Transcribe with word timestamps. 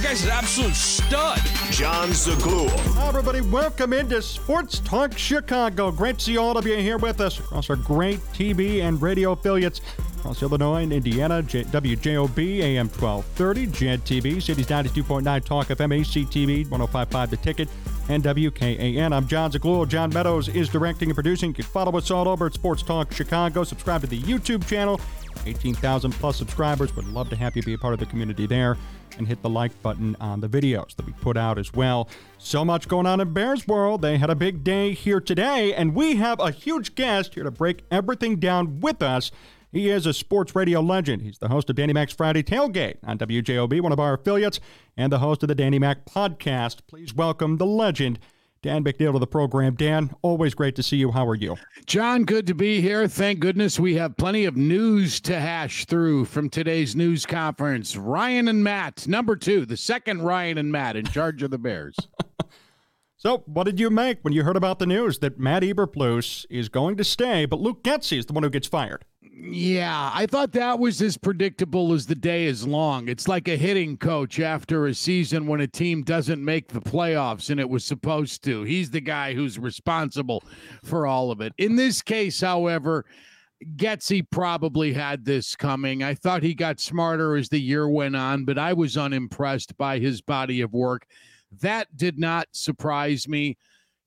The 0.00 0.06
guy's 0.06 0.24
an 0.24 0.30
absolute 0.30 0.74
stud. 0.74 1.38
Jon 1.70 2.08
Zaghloul. 2.08 2.70
Hi, 2.94 3.08
everybody, 3.08 3.42
welcome 3.42 3.92
into 3.92 4.22
Sports 4.22 4.78
Talk 4.78 5.18
Chicago. 5.18 5.90
Great 5.90 6.16
to 6.16 6.24
see 6.24 6.36
all 6.38 6.56
of 6.56 6.66
you 6.66 6.74
here 6.76 6.96
with 6.96 7.20
us 7.20 7.38
across 7.38 7.68
our 7.68 7.76
great 7.76 8.18
TV 8.32 8.80
and 8.80 9.02
radio 9.02 9.32
affiliates 9.32 9.82
across 10.16 10.42
Illinois 10.42 10.84
and 10.84 10.94
Indiana. 10.94 11.42
J- 11.42 11.64
WJOB, 11.64 12.60
AM 12.60 12.88
1230, 12.88 13.66
JED 13.66 14.04
TV, 14.06 14.42
Cities 14.42 14.68
92.9 14.68 15.44
Talk 15.44 15.66
FM, 15.66 16.00
ACTV, 16.00 16.70
1055 16.70 17.30
The 17.30 17.36
Ticket, 17.36 17.68
and 18.08 18.24
WKAN. 18.24 19.12
I'm 19.12 19.26
Jon 19.28 19.52
Zaghloul. 19.52 19.86
John 19.86 20.08
Meadows 20.14 20.48
is 20.48 20.70
directing 20.70 21.10
and 21.10 21.14
producing. 21.14 21.50
You 21.50 21.56
can 21.56 21.64
follow 21.64 21.98
us 21.98 22.10
all 22.10 22.26
over 22.26 22.46
at 22.46 22.54
Sports 22.54 22.82
Talk 22.82 23.12
Chicago. 23.12 23.64
Subscribe 23.64 24.00
to 24.00 24.06
the 24.06 24.22
YouTube 24.22 24.66
channel. 24.66 24.98
18,000 25.44 26.12
plus 26.12 26.38
subscribers. 26.38 26.96
Would 26.96 27.08
love 27.08 27.28
to 27.28 27.36
have 27.36 27.54
you 27.54 27.62
be 27.62 27.74
a 27.74 27.78
part 27.78 27.92
of 27.92 28.00
the 28.00 28.06
community 28.06 28.46
there 28.46 28.78
and 29.20 29.28
hit 29.28 29.42
the 29.42 29.50
like 29.50 29.80
button 29.82 30.16
on 30.18 30.40
the 30.40 30.48
videos 30.48 30.96
that 30.96 31.04
we 31.06 31.12
put 31.12 31.36
out 31.36 31.58
as 31.58 31.72
well. 31.74 32.08
So 32.38 32.64
much 32.64 32.88
going 32.88 33.06
on 33.06 33.20
in 33.20 33.32
Bears 33.34 33.68
World. 33.68 34.00
They 34.00 34.16
had 34.16 34.30
a 34.30 34.34
big 34.34 34.64
day 34.64 34.92
here 34.94 35.20
today, 35.20 35.74
and 35.74 35.94
we 35.94 36.16
have 36.16 36.40
a 36.40 36.50
huge 36.50 36.94
guest 36.94 37.34
here 37.34 37.44
to 37.44 37.50
break 37.50 37.84
everything 37.90 38.36
down 38.36 38.80
with 38.80 39.02
us. 39.02 39.30
He 39.70 39.90
is 39.90 40.06
a 40.06 40.14
sports 40.14 40.56
radio 40.56 40.80
legend. 40.80 41.20
He's 41.20 41.38
the 41.38 41.48
host 41.48 41.68
of 41.68 41.76
Danny 41.76 41.92
Mac's 41.92 42.14
Friday 42.14 42.42
Tailgate 42.42 42.96
on 43.04 43.18
WJOB, 43.18 43.82
one 43.82 43.92
of 43.92 44.00
our 44.00 44.14
affiliates, 44.14 44.58
and 44.96 45.12
the 45.12 45.18
host 45.18 45.42
of 45.42 45.48
the 45.48 45.54
Danny 45.54 45.78
Mac 45.78 46.06
podcast. 46.06 46.78
Please 46.88 47.14
welcome 47.14 47.58
the 47.58 47.66
legend, 47.66 48.18
Dan 48.62 48.84
McNeil, 48.84 49.12
to 49.12 49.18
the 49.18 49.26
program. 49.26 49.74
Dan, 49.74 50.14
always 50.20 50.52
great 50.54 50.76
to 50.76 50.82
see 50.82 50.98
you. 50.98 51.12
How 51.12 51.26
are 51.26 51.34
you? 51.34 51.56
Jon, 51.86 52.24
good 52.24 52.46
to 52.46 52.54
be 52.54 52.82
here. 52.82 53.08
Thank 53.08 53.40
goodness 53.40 53.80
we 53.80 53.94
have 53.94 54.18
plenty 54.18 54.44
of 54.44 54.54
news 54.54 55.18
to 55.22 55.40
hash 55.40 55.86
through 55.86 56.26
from 56.26 56.50
today's 56.50 56.94
news 56.94 57.24
conference. 57.24 57.96
Ryan 57.96 58.48
and 58.48 58.62
Matt, 58.62 59.08
number 59.08 59.34
two, 59.34 59.64
the 59.64 59.78
second 59.78 60.22
Ryan 60.22 60.58
and 60.58 60.70
Matt 60.70 60.96
in 60.96 61.06
charge 61.06 61.42
of 61.42 61.50
the 61.50 61.58
Bears. 61.58 61.96
So, 63.22 63.42
what 63.44 63.64
did 63.64 63.78
you 63.78 63.90
make 63.90 64.20
when 64.22 64.32
you 64.32 64.44
heard 64.44 64.56
about 64.56 64.78
the 64.78 64.86
news 64.86 65.18
that 65.18 65.38
Matt 65.38 65.62
Eberflus 65.62 66.46
is 66.48 66.70
going 66.70 66.96
to 66.96 67.04
stay, 67.04 67.44
but 67.44 67.60
Luke 67.60 67.82
Getsy 67.82 68.16
is 68.16 68.24
the 68.24 68.32
one 68.32 68.44
who 68.44 68.48
gets 68.48 68.66
fired? 68.66 69.04
Yeah, 69.42 70.10
I 70.12 70.26
thought 70.26 70.52
that 70.52 70.78
was 70.78 71.00
as 71.00 71.16
predictable 71.16 71.94
as 71.94 72.04
the 72.04 72.14
day 72.14 72.44
is 72.44 72.66
long. 72.66 73.08
It's 73.08 73.26
like 73.26 73.48
a 73.48 73.56
hitting 73.56 73.96
coach 73.96 74.38
after 74.38 74.86
a 74.86 74.92
season 74.92 75.46
when 75.46 75.62
a 75.62 75.66
team 75.66 76.02
doesn't 76.02 76.44
make 76.44 76.68
the 76.68 76.80
playoffs 76.80 77.48
and 77.48 77.58
it 77.58 77.68
was 77.68 77.82
supposed 77.82 78.44
to. 78.44 78.64
He's 78.64 78.90
the 78.90 79.00
guy 79.00 79.32
who's 79.32 79.58
responsible 79.58 80.44
for 80.84 81.06
all 81.06 81.30
of 81.30 81.40
it. 81.40 81.54
In 81.56 81.76
this 81.76 82.02
case, 82.02 82.42
however, 82.42 83.06
Getsy 83.76 84.22
probably 84.30 84.92
had 84.92 85.24
this 85.24 85.56
coming. 85.56 86.02
I 86.02 86.14
thought 86.14 86.42
he 86.42 86.52
got 86.52 86.78
smarter 86.78 87.34
as 87.34 87.48
the 87.48 87.60
year 87.60 87.88
went 87.88 88.16
on, 88.16 88.44
but 88.44 88.58
I 88.58 88.74
was 88.74 88.98
unimpressed 88.98 89.74
by 89.78 90.00
his 90.00 90.20
body 90.20 90.60
of 90.60 90.74
work. 90.74 91.06
That 91.62 91.96
did 91.96 92.18
not 92.18 92.48
surprise 92.52 93.26
me. 93.26 93.56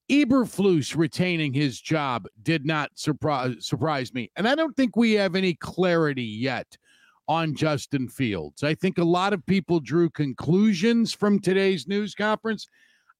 Eberflus 0.09 0.96
retaining 0.96 1.53
his 1.53 1.80
job 1.80 2.28
did 2.41 2.66
not 2.66 2.91
surprise 2.96 3.56
surprise 3.59 4.14
me, 4.14 4.31
and 4.36 4.47
I 4.47 4.56
don't 4.56 4.75
think 4.75 4.96
we 4.96 5.14
have 5.14 5.36
any 5.36 5.53
clarity 5.53 6.24
yet 6.24 6.78
on 7.28 7.56
Justin 7.56 8.09
Fields. 8.09 8.63
I 8.63 8.75
think 8.75 8.97
a 8.97 9.03
lot 9.03 9.34
of 9.34 9.46
people 9.46 9.80
drew 9.80 10.09
conclusions 10.09 11.13
from 11.13 11.40
today's 11.40 11.88
news 11.88 12.16
conference. 12.16 12.68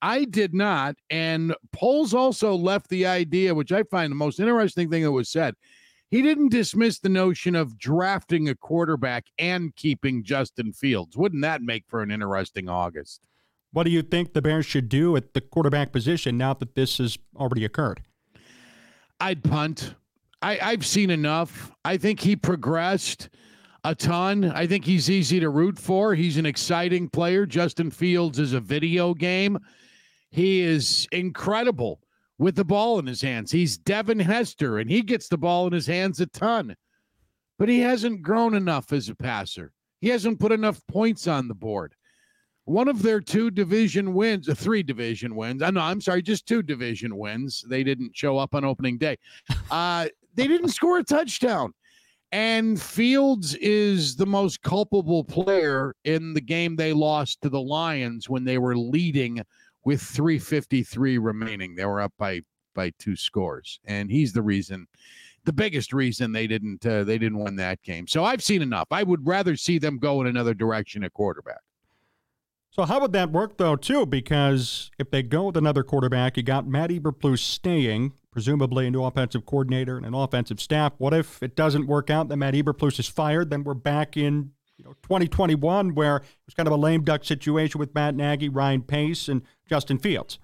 I 0.02 0.26
did 0.26 0.54
not, 0.54 0.98
and 1.10 1.56
Poles 1.72 2.14
also 2.14 2.56
left 2.56 2.90
the 2.90 3.06
idea, 3.06 3.56
which 3.56 3.72
I 3.72 3.84
find 3.84 4.12
the 4.12 4.16
most 4.16 4.42
interesting 4.42 4.90
thing 4.90 5.04
that 5.04 5.12
was 5.12 5.30
said. 5.30 5.56
He 6.10 6.22
didn't 6.22 6.50
dismiss 6.50 7.00
the 7.00 7.10
notion 7.10 7.56
of 7.56 7.78
drafting 7.80 8.50
a 8.50 8.56
quarterback 8.56 9.26
and 9.40 9.76
keeping 9.76 10.24
Justin 10.24 10.74
Fields. 10.74 11.16
Wouldn't 11.16 11.42
that 11.42 11.62
make 11.62 11.86
for 11.88 12.02
an 12.04 12.12
interesting 12.12 12.68
August? 12.68 13.28
What 13.74 13.84
do 13.84 13.92
you 13.92 14.04
think 14.04 14.34
the 14.34 14.42
Bears 14.42 14.68
should 14.68 14.88
do 14.88 15.18
at 15.18 15.34
the 15.34 15.42
quarterback 15.42 15.92
position 15.92 16.38
now 16.38 16.54
that 16.54 16.76
this 16.76 17.00
has 17.00 17.18
already 17.36 17.66
occurred? 17.66 18.02
I'd 19.20 19.44
punt. 19.44 19.96
I, 20.44 20.60
I've 20.62 20.86
seen 20.86 21.10
enough. 21.10 21.72
I 21.84 21.98
think 21.98 22.20
he 22.20 22.36
progressed 22.36 23.30
a 23.84 23.96
ton. 23.96 24.46
I 24.46 24.68
think 24.68 24.86
he's 24.86 25.10
easy 25.10 25.40
to 25.40 25.50
root 25.50 25.78
for. 25.80 26.14
He's 26.14 26.38
an 26.38 26.46
exciting 26.46 27.10
player. 27.10 27.48
Justin 27.48 27.90
Fields 27.90 28.38
is 28.38 28.54
a 28.54 28.60
video 28.60 29.16
game. 29.16 29.58
He 30.30 30.62
is 30.62 31.08
incredible 31.12 32.00
with 32.38 32.56
the 32.56 32.66
ball 32.66 33.00
in 33.00 33.08
his 33.08 33.22
hands. 33.22 33.52
He's 33.52 33.78
Devin 33.78 34.20
Hester, 34.20 34.78
and 34.78 34.90
he 34.90 35.02
gets 35.02 35.28
the 35.28 35.38
ball 35.38 35.66
in 35.68 35.74
his 35.74 35.88
hands 35.88 36.20
a 36.20 36.28
ton. 36.28 36.76
But 37.58 37.70
he 37.70 37.80
hasn't 37.80 38.22
grown 38.22 38.54
enough 38.54 38.94
as 38.94 39.10
a 39.10 39.16
passer. 39.16 39.72
He 40.00 40.10
hasn't 40.10 40.40
put 40.40 40.52
enough 40.52 40.82
points 40.88 41.28
on 41.28 41.48
the 41.48 41.56
board. 41.56 41.96
One 42.66 42.88
of 42.88 43.02
their 43.02 43.20
two 43.20 43.52
division 43.52 44.14
wins, 44.14 44.48
uh, 44.48 44.56
three 44.56 44.84
division 44.84 45.36
wins. 45.36 45.62
I 45.62 45.70
know, 45.70 45.82
I'm 45.82 46.00
sorry, 46.00 46.22
just 46.22 46.46
two 46.46 46.64
division 46.64 47.18
wins. 47.18 47.64
They 47.68 47.84
didn't 47.84 48.16
show 48.16 48.38
up 48.38 48.56
on 48.56 48.64
opening 48.64 48.98
day. 48.98 49.18
Uh, 49.70 50.08
they 50.36 50.48
didn't 50.48 50.70
score 50.70 51.00
a 51.00 51.04
touchdown. 51.04 51.74
And 52.32 52.82
Fields 52.82 53.54
is 53.56 54.16
the 54.16 54.26
most 54.26 54.64
culpable 54.64 55.24
player 55.24 55.94
in 56.04 56.34
the 56.34 56.42
game 56.42 56.76
they 56.76 56.92
lost 56.92 57.42
to 57.42 57.50
the 57.50 57.62
Lions 57.62 58.28
when 58.28 58.44
they 58.44 58.58
were 58.58 58.76
leading 58.76 59.44
with 59.86 60.02
353 60.02 61.18
remaining. 61.20 61.76
They 61.76 61.86
were 61.86 62.02
up 62.02 62.14
by 62.18 62.42
by 62.74 62.92
two 62.98 63.16
scores, 63.16 63.80
and 63.86 64.10
he's 64.10 64.34
the 64.34 64.42
reason, 64.42 64.88
the 65.44 65.54
biggest 65.54 65.94
reason 65.94 66.32
they 66.32 66.48
didn't 66.48 66.84
uh, 66.86 67.04
they 67.04 67.20
didn't 67.20 67.38
win 67.38 67.56
that 67.58 67.84
game. 67.84 68.08
So 68.08 68.24
I've 68.24 68.44
seen 68.44 68.64
enough. 68.64 68.88
I 68.90 69.04
would 69.04 69.28
rather 69.28 69.56
see 69.56 69.78
them 69.78 70.00
go 70.00 70.22
in 70.22 70.26
another 70.28 70.56
direction 70.56 71.04
at 71.04 71.14
quarterback. 71.14 71.62
So 72.74 72.86
how 72.86 73.00
would 73.02 73.14
that 73.14 73.32
work 73.32 73.58
though, 73.58 73.76
too? 73.76 74.08
Because 74.08 74.90
if 74.98 75.12
they 75.12 75.22
go 75.22 75.46
with 75.46 75.58
another 75.58 75.84
quarterback, 75.84 76.38
you 76.38 76.44
got 76.44 76.68
Matt 76.68 76.90
Eberflus 76.90 77.38
staying, 77.38 78.14
presumably 78.32 78.88
a 78.88 78.92
new 78.92 79.04
offensive 79.04 79.46
coordinator 79.46 79.96
and 79.96 80.08
an 80.08 80.16
offensive 80.16 80.60
staff. 80.60 80.94
What 80.98 81.14
if 81.14 81.42
it 81.44 81.56
doesn't 81.56 81.86
work 81.86 82.10
out? 82.10 82.30
Then 82.30 82.40
Matt 82.40 82.56
Eberflus 82.56 83.00
is 83.00 83.08
fired. 83.08 83.52
Then 83.52 83.64
we're 83.64 83.76
back 83.76 84.18
in 84.18 84.54
you 84.78 84.86
know 84.86 84.94
2021, 85.04 85.94
where 85.94 86.18
it 86.18 86.24
was 86.48 86.56
kind 86.56 86.66
of 86.66 86.74
a 86.74 86.78
lame 86.78 87.04
duck 87.04 87.24
situation 87.24 87.80
with 87.80 87.94
Matt 87.94 88.16
Nagy, 88.16 88.50
Ryan 88.50 88.82
Pace, 88.82 89.28
and 89.28 89.44
Justin 89.70 90.00
Fields. 90.00 90.40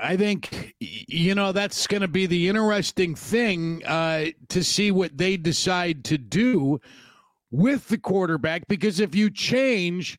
I 0.00 0.16
think 0.16 0.74
you 0.80 1.36
know 1.36 1.52
that's 1.52 1.86
going 1.86 2.00
to 2.00 2.08
be 2.08 2.26
the 2.26 2.48
interesting 2.48 3.14
thing 3.14 3.84
uh, 3.86 4.26
to 4.48 4.64
see 4.64 4.90
what 4.90 5.16
they 5.16 5.36
decide 5.36 6.02
to 6.06 6.18
do 6.18 6.80
with 7.52 7.86
the 7.86 7.98
quarterback 7.98 8.66
because 8.66 8.98
if 8.98 9.14
you 9.14 9.30
change, 9.30 10.18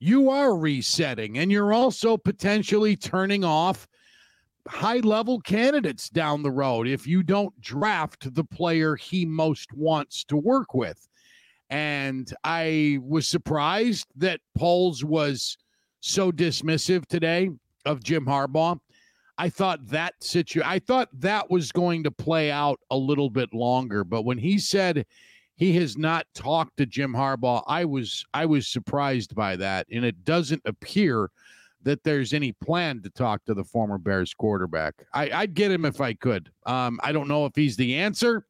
you 0.00 0.30
are 0.30 0.56
resetting 0.56 1.38
and 1.38 1.50
you're 1.50 1.72
also 1.72 2.16
potentially 2.16 2.96
turning 2.96 3.44
off 3.44 3.88
high 4.68 4.98
level 4.98 5.40
candidates 5.40 6.08
down 6.08 6.42
the 6.42 6.50
road 6.50 6.86
if 6.86 7.06
you 7.06 7.22
don't 7.22 7.58
draft 7.60 8.32
the 8.34 8.44
player 8.44 8.96
he 8.96 9.24
most 9.24 9.72
wants 9.72 10.24
to 10.24 10.36
work 10.36 10.74
with. 10.74 11.08
And 11.70 12.32
I 12.44 12.98
was 13.02 13.26
surprised 13.26 14.06
that 14.16 14.40
Poles 14.56 15.04
was 15.04 15.56
so 16.00 16.30
dismissive 16.30 17.06
today 17.06 17.50
of 17.84 18.02
Jim 18.02 18.24
Harbaugh. 18.24 18.78
I 19.36 19.48
thought 19.48 19.86
that 19.88 20.14
situ 20.20 20.62
I 20.64 20.80
thought 20.80 21.08
that 21.20 21.50
was 21.50 21.70
going 21.70 22.04
to 22.04 22.10
play 22.10 22.50
out 22.50 22.80
a 22.90 22.96
little 22.96 23.30
bit 23.30 23.54
longer, 23.54 24.04
but 24.04 24.22
when 24.22 24.38
he 24.38 24.58
said 24.58 25.06
he 25.58 25.72
has 25.74 25.98
not 25.98 26.24
talked 26.34 26.76
to 26.76 26.86
Jim 26.86 27.12
Harbaugh, 27.12 27.64
I 27.66 27.84
was 27.84 28.24
I 28.32 28.46
was 28.46 28.68
surprised 28.68 29.34
by 29.34 29.56
that, 29.56 29.88
and 29.90 30.04
it 30.04 30.24
doesn't 30.24 30.62
appear 30.64 31.30
that 31.82 32.04
there's 32.04 32.32
any 32.32 32.52
plan 32.52 33.02
to 33.02 33.10
talk 33.10 33.44
to 33.44 33.54
the 33.54 33.64
former 33.64 33.98
Bears 33.98 34.32
quarterback. 34.32 34.94
I, 35.12 35.30
I'd 35.30 35.54
get 35.54 35.72
him 35.72 35.84
if 35.84 36.00
I 36.00 36.14
could. 36.14 36.50
Um, 36.64 37.00
I 37.02 37.10
don't 37.10 37.26
know 37.26 37.44
if 37.44 37.56
he's 37.56 37.76
the 37.76 37.96
answer, 37.96 38.46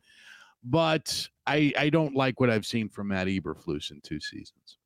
but 0.62 1.26
I 1.46 1.72
I 1.78 1.88
don't 1.88 2.14
like 2.14 2.40
what 2.40 2.50
I've 2.50 2.66
seen 2.66 2.90
from 2.90 3.08
Matt 3.08 3.26
Eberflus 3.26 3.90
in 3.90 4.02
two 4.02 4.20
seasons. 4.20 4.76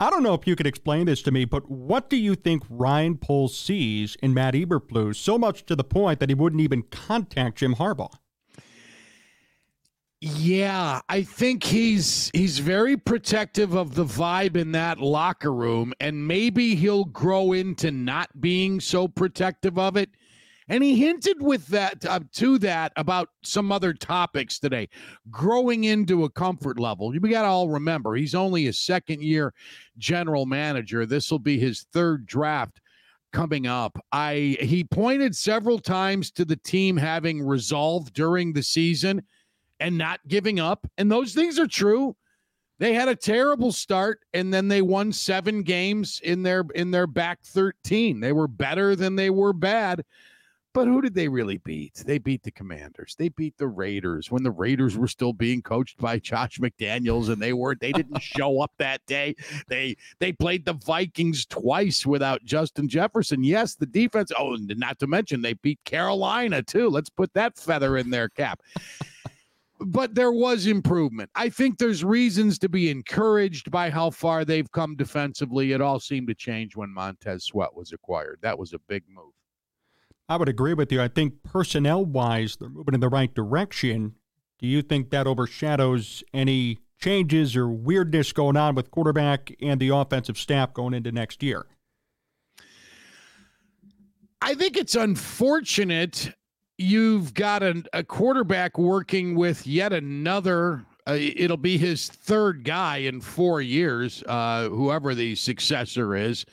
I 0.00 0.08
don't 0.08 0.22
know 0.22 0.34
if 0.34 0.46
you 0.46 0.56
could 0.56 0.66
explain 0.66 1.04
this 1.04 1.20
to 1.22 1.30
me, 1.30 1.44
but 1.44 1.70
what 1.70 2.08
do 2.08 2.16
you 2.16 2.34
think 2.34 2.62
Ryan 2.70 3.18
Poles 3.18 3.56
sees 3.56 4.16
in 4.22 4.32
Matt 4.32 4.54
Eberflus 4.54 5.16
so 5.16 5.36
much 5.36 5.66
to 5.66 5.76
the 5.76 5.84
point 5.84 6.20
that 6.20 6.30
he 6.30 6.34
wouldn't 6.34 6.62
even 6.62 6.84
contact 6.84 7.58
Jim 7.58 7.74
Harbaugh? 7.74 8.12
Yeah, 10.28 11.02
I 11.08 11.22
think 11.22 11.62
he's 11.62 12.32
he's 12.34 12.58
very 12.58 12.96
protective 12.96 13.74
of 13.74 13.94
the 13.94 14.04
vibe 14.04 14.56
in 14.56 14.72
that 14.72 14.98
locker 14.98 15.52
room 15.52 15.94
and 16.00 16.26
maybe 16.26 16.74
he'll 16.74 17.04
grow 17.04 17.52
into 17.52 17.92
not 17.92 18.40
being 18.40 18.80
so 18.80 19.06
protective 19.06 19.78
of 19.78 19.96
it. 19.96 20.10
And 20.66 20.82
he 20.82 20.96
hinted 20.96 21.40
with 21.40 21.68
that 21.68 22.04
uh, 22.04 22.18
to 22.32 22.58
that 22.58 22.92
about 22.96 23.28
some 23.44 23.70
other 23.70 23.94
topics 23.94 24.58
today. 24.58 24.88
Growing 25.30 25.84
into 25.84 26.24
a 26.24 26.30
comfort 26.30 26.80
level. 26.80 27.10
We 27.10 27.20
got 27.30 27.42
to 27.42 27.48
all 27.48 27.68
remember 27.68 28.16
he's 28.16 28.34
only 28.34 28.66
a 28.66 28.72
second 28.72 29.22
year 29.22 29.54
general 29.96 30.44
manager. 30.44 31.06
This 31.06 31.30
will 31.30 31.38
be 31.38 31.60
his 31.60 31.86
third 31.92 32.26
draft 32.26 32.80
coming 33.32 33.68
up. 33.68 33.96
I 34.10 34.56
he 34.58 34.82
pointed 34.82 35.36
several 35.36 35.78
times 35.78 36.32
to 36.32 36.44
the 36.44 36.56
team 36.56 36.96
having 36.96 37.46
resolved 37.46 38.12
during 38.12 38.52
the 38.52 38.64
season 38.64 39.22
and 39.80 39.96
not 39.98 40.20
giving 40.28 40.60
up. 40.60 40.86
And 40.98 41.10
those 41.10 41.34
things 41.34 41.58
are 41.58 41.66
true. 41.66 42.16
They 42.78 42.92
had 42.92 43.08
a 43.08 43.16
terrible 43.16 43.72
start 43.72 44.20
and 44.34 44.52
then 44.52 44.68
they 44.68 44.82
won 44.82 45.12
7 45.12 45.62
games 45.62 46.20
in 46.22 46.42
their 46.42 46.64
in 46.74 46.90
their 46.90 47.06
back 47.06 47.42
13. 47.42 48.20
They 48.20 48.32
were 48.32 48.48
better 48.48 48.94
than 48.94 49.16
they 49.16 49.30
were 49.30 49.54
bad. 49.54 50.04
But 50.76 50.88
who 50.88 51.00
did 51.00 51.14
they 51.14 51.26
really 51.26 51.56
beat? 51.56 51.94
They 52.04 52.18
beat 52.18 52.42
the 52.42 52.50
Commanders. 52.50 53.16
They 53.18 53.30
beat 53.30 53.56
the 53.56 53.66
Raiders 53.66 54.30
when 54.30 54.42
the 54.42 54.50
Raiders 54.50 54.94
were 54.94 55.08
still 55.08 55.32
being 55.32 55.62
coached 55.62 55.96
by 55.96 56.18
Josh 56.18 56.58
McDaniels 56.58 57.30
and 57.30 57.40
they 57.40 57.54
weren't 57.54 57.80
they 57.80 57.92
didn't 57.92 58.20
show 58.22 58.60
up 58.60 58.72
that 58.76 59.00
day. 59.06 59.36
They 59.68 59.96
they 60.18 60.32
played 60.32 60.66
the 60.66 60.74
Vikings 60.74 61.46
twice 61.46 62.04
without 62.04 62.44
Justin 62.44 62.90
Jefferson. 62.90 63.42
Yes, 63.42 63.74
the 63.74 63.86
defense, 63.86 64.30
oh, 64.38 64.52
and 64.52 64.70
not 64.76 64.98
to 64.98 65.06
mention 65.06 65.40
they 65.40 65.54
beat 65.54 65.82
Carolina 65.86 66.62
too. 66.62 66.90
Let's 66.90 67.08
put 67.08 67.32
that 67.32 67.56
feather 67.56 67.96
in 67.96 68.10
their 68.10 68.28
cap 68.28 68.60
but 69.80 70.14
there 70.14 70.32
was 70.32 70.66
improvement. 70.66 71.30
I 71.34 71.48
think 71.48 71.78
there's 71.78 72.04
reasons 72.04 72.58
to 72.60 72.68
be 72.68 72.90
encouraged 72.90 73.70
by 73.70 73.90
how 73.90 74.10
far 74.10 74.44
they've 74.44 74.70
come 74.72 74.96
defensively. 74.96 75.72
It 75.72 75.80
all 75.80 76.00
seemed 76.00 76.28
to 76.28 76.34
change 76.34 76.76
when 76.76 76.90
Montez 76.90 77.44
Sweat 77.44 77.74
was 77.74 77.92
acquired. 77.92 78.38
That 78.42 78.58
was 78.58 78.72
a 78.72 78.78
big 78.88 79.04
move. 79.08 79.32
I 80.28 80.36
would 80.36 80.48
agree 80.48 80.74
with 80.74 80.90
you. 80.90 81.00
I 81.00 81.08
think 81.08 81.42
personnel 81.42 82.04
wise, 82.04 82.56
they're 82.56 82.68
moving 82.68 82.94
in 82.94 83.00
the 83.00 83.08
right 83.08 83.32
direction. 83.32 84.14
Do 84.58 84.66
you 84.66 84.82
think 84.82 85.10
that 85.10 85.26
overshadows 85.26 86.24
any 86.32 86.78
changes 86.98 87.54
or 87.56 87.68
weirdness 87.68 88.32
going 88.32 88.56
on 88.56 88.74
with 88.74 88.90
quarterback 88.90 89.54
and 89.60 89.78
the 89.80 89.90
offensive 89.90 90.38
staff 90.38 90.72
going 90.72 90.94
into 90.94 91.12
next 91.12 91.42
year? 91.42 91.66
I 94.42 94.54
think 94.54 94.76
it's 94.76 94.94
unfortunate 94.94 96.32
you've 96.78 97.34
got 97.34 97.62
a, 97.62 97.82
a 97.92 98.04
quarterback 98.04 98.78
working 98.78 99.34
with 99.34 99.66
yet 99.66 99.92
another 99.92 100.84
uh, 101.08 101.16
it'll 101.18 101.56
be 101.56 101.78
his 101.78 102.08
third 102.08 102.64
guy 102.64 102.96
in 102.96 103.20
four 103.20 103.60
years, 103.62 104.24
uh, 104.26 104.68
whoever 104.68 105.14
the 105.14 105.36
successor 105.36 106.16
is 106.16 106.44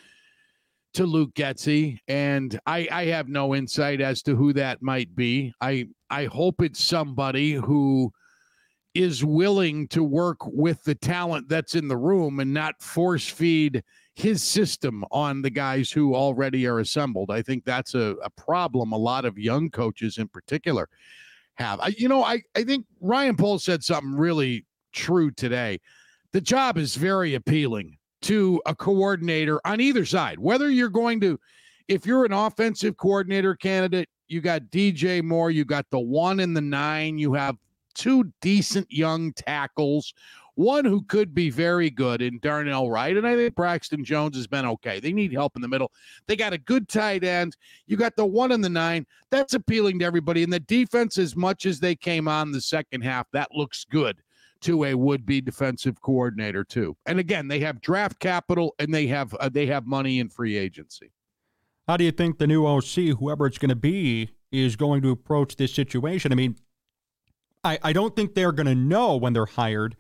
to 0.94 1.06
Luke 1.06 1.34
Getsy, 1.34 1.98
And 2.08 2.60
I, 2.68 2.88
I 2.92 3.06
have 3.06 3.28
no 3.28 3.56
insight 3.56 4.00
as 4.00 4.22
to 4.24 4.36
who 4.36 4.54
that 4.54 4.81
might 4.81 5.16
be. 5.16 5.54
I 5.60 5.88
I 6.10 6.26
hope 6.26 6.62
it's 6.62 6.84
somebody 6.84 7.54
who 7.54 8.12
is 8.94 9.26
willing 9.26 9.88
to 9.88 10.04
work 10.04 10.38
with 10.46 10.84
the 10.84 10.94
talent 10.94 11.50
that's 11.50 11.74
in 11.74 11.88
the 11.88 11.98
room 11.98 12.40
and 12.40 12.54
not 12.54 12.80
force 12.80 13.28
feed 13.28 13.84
his 14.15 14.44
system 14.44 15.04
on 15.12 15.42
the 15.42 15.50
guys 15.50 15.92
who 15.92 16.15
already 16.15 16.68
are 16.68 16.80
assembled. 16.80 17.31
I 17.31 17.42
think 17.42 17.65
that's 17.65 17.95
a, 17.95 18.15
a 18.24 18.30
problem 18.30 18.92
a 18.92 18.98
lot 18.98 19.25
of 19.25 19.38
young 19.38 19.69
coaches 19.69 20.18
in 20.18 20.27
particular 20.27 20.88
have. 21.56 21.80
I, 21.80 21.88
you 21.98 22.07
know, 22.07 22.24
I, 22.24 22.42
I 22.56 22.63
think 22.63 22.86
Ryan 23.01 23.36
Poles 23.36 23.63
said 23.63 23.83
something 23.83 24.13
really 24.15 24.65
true 24.92 25.31
today. 25.31 25.80
The 26.31 26.42
job 26.42 26.77
is 26.77 26.95
very 26.95 27.33
appealing 27.36 27.98
to 28.24 28.62
a 28.65 28.75
coordinator 28.75 29.60
on 29.65 29.81
either 29.81 30.06
side, 30.06 30.39
whether 30.39 30.69
you're 30.69 30.89
going 30.89 31.19
to, 31.21 31.39
if 31.88 32.06
you're 32.06 32.25
an 32.25 32.33
offensive 32.33 32.98
coordinator 32.98 33.56
candidate, 33.56 34.09
you 34.27 34.42
got 34.42 34.62
DJ 34.71 35.21
Moore, 35.21 35.51
you 35.51 35.66
got 35.66 35.86
the 35.89 36.00
one 36.00 36.39
and 36.39 36.56
the 36.56 36.62
nine, 36.62 37.18
you 37.18 37.33
have 37.33 37.57
two 37.94 38.31
decent 38.42 38.88
young 38.89 39.33
tackles 39.33 40.13
one 40.56 40.86
who 40.86 41.02
could 41.04 41.34
be 41.34 41.50
very 41.50 41.90
good 41.90 42.22
in 42.22 42.40
Darnell 42.40 42.90
Wright, 42.90 43.18
and 43.18 43.28
I 43.28 43.36
think 43.36 43.56
Braxton 43.56 44.04
Jones 44.04 44.38
has 44.38 44.48
been 44.48 44.66
okay. 44.66 45.00
They 45.00 45.14
need 45.14 45.34
help 45.34 45.56
in 45.56 45.62
the 45.62 45.68
middle. 45.68 45.92
They 46.28 46.36
got 46.36 46.54
a 46.54 46.58
good 46.58 46.88
tight 46.88 47.24
end. 47.24 47.58
You 47.88 47.98
got 47.98 48.16
the 48.16 48.26
one 48.26 48.52
and 48.52 48.64
the 48.64 48.70
nine. 48.70 49.06
That's 49.32 49.54
appealing 49.54 50.00
to 50.00 50.06
everybody. 50.06 50.44
And 50.44 50.54
the 50.54 50.60
defense, 50.60 51.18
as 51.18 51.36
much 51.36 51.66
as 51.66 51.80
they 51.80 51.96
came 51.96 52.28
on 52.28 52.52
the 52.52 52.62
second 52.62 53.02
half, 53.02 53.28
that 53.32 53.50
looks 53.54 53.86
good 53.86 54.18
to 54.62 54.86
a 54.86 54.94
would-be 54.94 55.42
defensive 55.42 56.02
coordinator 56.02 56.64
too. 56.64 56.96
And 57.06 57.20
again, 57.20 57.48
they 57.48 57.60
have 57.60 57.82
draft 57.82 58.20
capital 58.20 58.76
and 58.80 58.94
they 58.94 59.08
have 59.08 59.34
uh, 59.36 59.50
they 59.50 59.66
have 59.66 59.86
money 59.86 60.20
in 60.20 60.30
free 60.30 60.58
agency. 60.58 61.12
How 61.88 61.98
do 61.98 62.06
you 62.06 62.12
think 62.12 62.38
the 62.38 62.48
new 62.48 62.66
OC, 62.66 63.18
whoever 63.20 63.46
it's 63.46 63.58
going 63.58 63.70
to 63.70 63.76
be, 63.76 64.30
is 64.52 64.78
going 64.78 65.02
to 65.02 65.12
approach 65.12 65.58
this 65.58 65.74
situation? 65.74 66.32
I 66.32 66.36
mean, 66.36 66.56
I, 67.64 67.78
I 67.84 67.94
don't 67.94 68.16
think 68.16 68.36
they're 68.36 68.54
going 68.54 68.68
to 68.68 68.76
know 68.76 69.18
when 69.18 69.34
they're 69.34 69.46
hired 69.46 69.98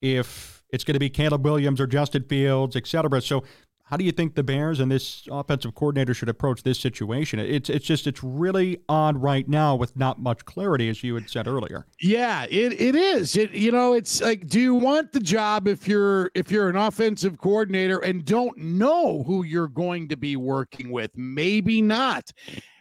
if 0.00 0.62
it's 0.70 0.84
going 0.84 0.94
to 0.94 1.00
be 1.00 1.10
Caleb 1.10 1.44
Williams 1.44 1.80
or 1.80 1.86
Justin 1.86 2.24
Fields, 2.24 2.76
et 2.76 2.86
cetera. 2.86 3.20
So 3.20 3.44
how 3.88 3.96
do 3.96 4.04
you 4.04 4.10
think 4.10 4.34
the 4.34 4.42
Bears 4.42 4.80
and 4.80 4.90
this 4.90 5.28
offensive 5.30 5.76
coordinator 5.76 6.12
should 6.12 6.28
approach 6.28 6.64
this 6.64 6.78
situation? 6.80 7.38
It's 7.38 7.70
it's 7.70 7.86
just 7.86 8.08
it's 8.08 8.22
really 8.22 8.80
odd 8.88 9.16
right 9.16 9.48
now 9.48 9.76
with 9.76 9.96
not 9.96 10.20
much 10.20 10.44
clarity, 10.44 10.88
as 10.88 11.04
you 11.04 11.14
had 11.14 11.30
said 11.30 11.46
earlier. 11.46 11.86
Yeah, 12.00 12.46
it, 12.50 12.80
it 12.80 12.96
is. 12.96 13.36
It 13.36 13.52
you 13.52 13.70
know, 13.70 13.92
it's 13.92 14.20
like, 14.20 14.48
do 14.48 14.58
you 14.58 14.74
want 14.74 15.12
the 15.12 15.20
job 15.20 15.68
if 15.68 15.86
you're 15.86 16.32
if 16.34 16.50
you're 16.50 16.68
an 16.68 16.74
offensive 16.74 17.38
coordinator 17.38 18.00
and 18.00 18.24
don't 18.24 18.58
know 18.58 19.22
who 19.22 19.44
you're 19.44 19.68
going 19.68 20.08
to 20.08 20.16
be 20.16 20.34
working 20.34 20.90
with? 20.90 21.12
Maybe 21.14 21.80
not. 21.80 22.32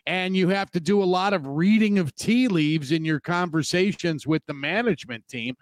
And 0.07 0.35
you 0.35 0.50
have 0.50 0.71
to 0.71 0.79
do 0.79 1.03
a 1.03 1.06
lot 1.06 1.33
of 1.33 1.45
reading 1.45 2.00
of 2.00 2.15
tea 2.15 2.47
leaves 2.47 2.91
in 2.91 3.06
your 3.06 3.19
conversations 3.19 4.25
with 4.25 4.44
the 4.47 4.53
management 4.53 5.27
team 5.27 5.56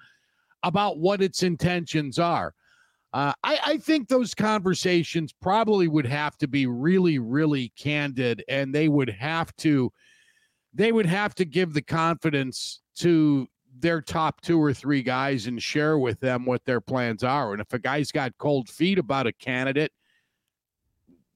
about 0.63 0.97
what 0.97 1.21
its 1.21 1.43
intentions 1.43 2.19
are. 2.19 2.53
Uh, 3.13 3.33
I, 3.43 3.59
I, 3.63 3.77
think 3.77 4.07
those 4.07 4.33
conversations 4.33 5.33
probably 5.39 5.87
would 5.87 6.07
have 6.07 6.35
to 6.37 6.47
be 6.47 6.65
really, 6.65 7.19
really 7.19 7.71
candid, 7.77 8.43
and 8.47 8.73
they 8.73 8.89
would 8.89 9.09
have 9.09 9.55
to, 9.57 9.91
they 10.73 10.91
would 10.91 11.05
have 11.05 11.35
to 11.35 11.45
give 11.45 11.73
the 11.73 11.81
confidence 11.83 12.81
to 12.95 13.47
their 13.77 14.01
top 14.01 14.41
two 14.41 14.59
or 14.59 14.73
three 14.73 15.03
guys 15.03 15.45
and 15.45 15.61
share 15.61 15.99
with 15.99 16.19
them 16.21 16.43
what 16.45 16.65
their 16.65 16.81
plans 16.81 17.23
are. 17.23 17.51
And 17.51 17.61
if 17.61 17.71
a 17.71 17.77
guy's 17.77 18.11
got 18.11 18.37
cold 18.39 18.67
feet 18.67 18.97
about 18.97 19.27
a 19.27 19.33
candidate, 19.33 19.91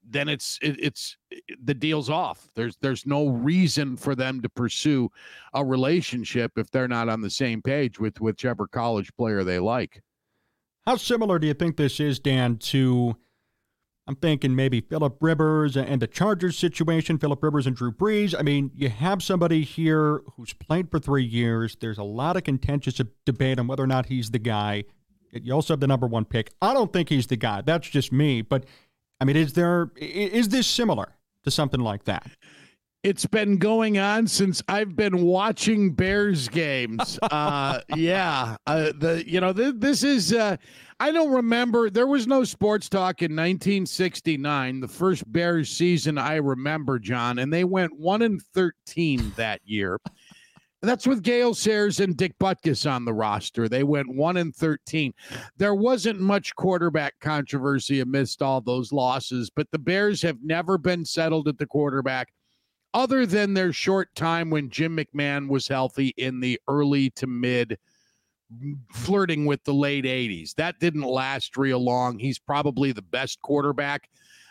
then 0.10 0.30
it's 0.30 0.58
it, 0.62 0.80
it's 0.80 1.18
the 1.64 1.74
deal's 1.74 2.10
off. 2.10 2.48
There's 2.56 2.78
there's 2.78 3.06
no 3.06 3.28
reason 3.28 3.98
for 3.98 4.16
them 4.16 4.42
to 4.42 4.50
pursue 4.50 5.10
a 5.54 5.64
relationship 5.64 6.58
if 6.58 6.72
they're 6.72 6.88
not 6.88 7.10
on 7.10 7.22
the 7.22 7.30
same 7.30 7.62
page 7.62 8.00
with 8.00 8.22
whichever 8.22 8.68
college 8.68 9.14
player 9.16 9.44
they 9.44 9.60
like. 9.60 10.02
How 10.86 10.96
similar 10.96 11.38
do 11.38 11.48
you 11.48 11.54
think 11.54 11.76
this 11.76 12.00
is, 12.00 12.18
Dan, 12.20 12.58
to 12.58 13.18
I'm 14.08 14.16
thinking 14.16 14.56
maybe 14.56 14.80
Philip 14.80 15.18
Rivers 15.20 15.76
and 15.76 16.02
the 16.02 16.08
Chargers 16.08 16.58
situation, 16.58 17.18
Philip 17.18 17.44
Rivers 17.44 17.68
and 17.68 17.76
Drew 17.76 17.92
Brees. 17.92 18.34
I 18.38 18.42
mean, 18.42 18.72
you 18.74 18.88
have 18.88 19.22
somebody 19.22 19.64
here 19.64 20.22
who's 20.36 20.54
played 20.54 20.90
for 20.90 20.98
three 20.98 21.26
years. 21.26 21.76
There's 21.80 21.98
a 21.98 22.04
lot 22.04 22.38
of 22.38 22.46
contentious 22.46 23.02
debate 23.26 23.60
on 23.60 23.68
whether 23.68 23.84
or 23.84 23.88
not 23.88 24.06
he's 24.06 24.32
the 24.32 24.40
guy. 24.40 24.86
You 25.34 25.52
also 25.52 25.74
have 25.74 25.82
the 25.82 25.88
number 25.88 26.08
one 26.08 26.24
pick. 26.24 26.52
I 26.62 26.74
don't 26.74 26.94
think 26.94 27.10
he's 27.10 27.28
the 27.28 27.36
guy. 27.36 27.62
That's 27.62 27.90
just 27.90 28.14
me. 28.14 28.42
But 28.42 28.64
I 29.20 29.26
mean, 29.26 29.36
is 29.36 29.54
there 29.54 29.92
is 29.96 30.50
this 30.50 30.68
similar 30.68 31.16
to 31.44 31.52
something 31.52 31.80
like 31.80 32.04
that? 32.06 32.30
It's 33.04 33.26
been 33.26 33.58
going 33.58 33.98
on 33.98 34.28
since 34.28 34.62
I've 34.68 34.96
been 34.96 35.22
watching 35.22 35.94
Bears 35.94 36.50
games. 36.50 37.18
uh, 37.32 37.80
yeah, 37.96 38.58
uh, 38.66 38.92
the 38.98 39.24
you 39.26 39.40
know 39.40 39.54
th- 39.54 39.76
this 39.78 40.04
is 40.04 40.34
uh, 40.34 40.58
I 41.00 41.12
don't 41.12 41.32
remember 41.32 41.90
there 41.90 42.08
was 42.08 42.28
no 42.28 42.44
sports 42.44 42.90
talk 42.90 43.22
in 43.22 43.32
1969, 43.32 44.80
the 44.82 44.88
first 44.88 45.32
Bears 45.32 45.70
season 45.70 46.18
I 46.18 46.36
remember, 46.36 47.00
Jon, 47.00 47.40
and 47.40 47.52
they 47.52 47.64
went 47.64 47.98
one 47.98 48.22
and 48.24 48.42
13 48.54 49.34
that 49.36 49.62
year. 49.64 50.00
That's 50.82 51.08
with 51.08 51.24
Gale 51.24 51.56
Sayers 51.56 52.00
and 52.00 52.16
Dick 52.16 52.38
Butkus 52.40 52.90
on 52.90 53.04
the 53.04 53.14
roster. 53.14 53.68
They 53.68 53.84
went 53.84 54.16
one 54.16 54.38
and 54.38 54.56
thirteen. 54.56 55.14
There 55.58 55.74
wasn't 55.74 56.20
much 56.20 56.56
quarterback 56.56 57.20
controversy 57.20 58.00
amidst 58.00 58.44
all 58.44 58.62
those 58.62 58.92
losses, 58.92 59.50
but 59.50 59.72
the 59.72 59.80
Bears 59.80 60.22
have 60.22 60.38
never 60.44 60.78
been 60.78 61.04
settled 61.04 61.48
at 61.48 61.58
the 61.58 61.66
quarterback, 61.66 62.32
other 62.94 63.26
than 63.26 63.54
their 63.56 63.74
short 63.74 64.14
time 64.14 64.52
when 64.52 64.70
Jim 64.70 64.96
McMahon 64.96 65.50
was 65.50 65.68
healthy 65.68 66.14
in 66.18 66.40
the 66.40 66.60
early 66.68 67.10
to 67.12 67.26
mid, 67.26 67.80
flirting 68.94 69.48
with 69.48 69.64
the 69.64 69.74
late 69.74 70.06
'80s. 70.06 70.54
That 70.56 70.80
didn't 70.80 71.02
last 71.02 71.58
real 71.58 71.80
long. 71.80 72.20
He's 72.20 72.38
probably 72.38 72.92
the 72.92 73.02
best 73.02 73.42
quarterback 73.42 74.10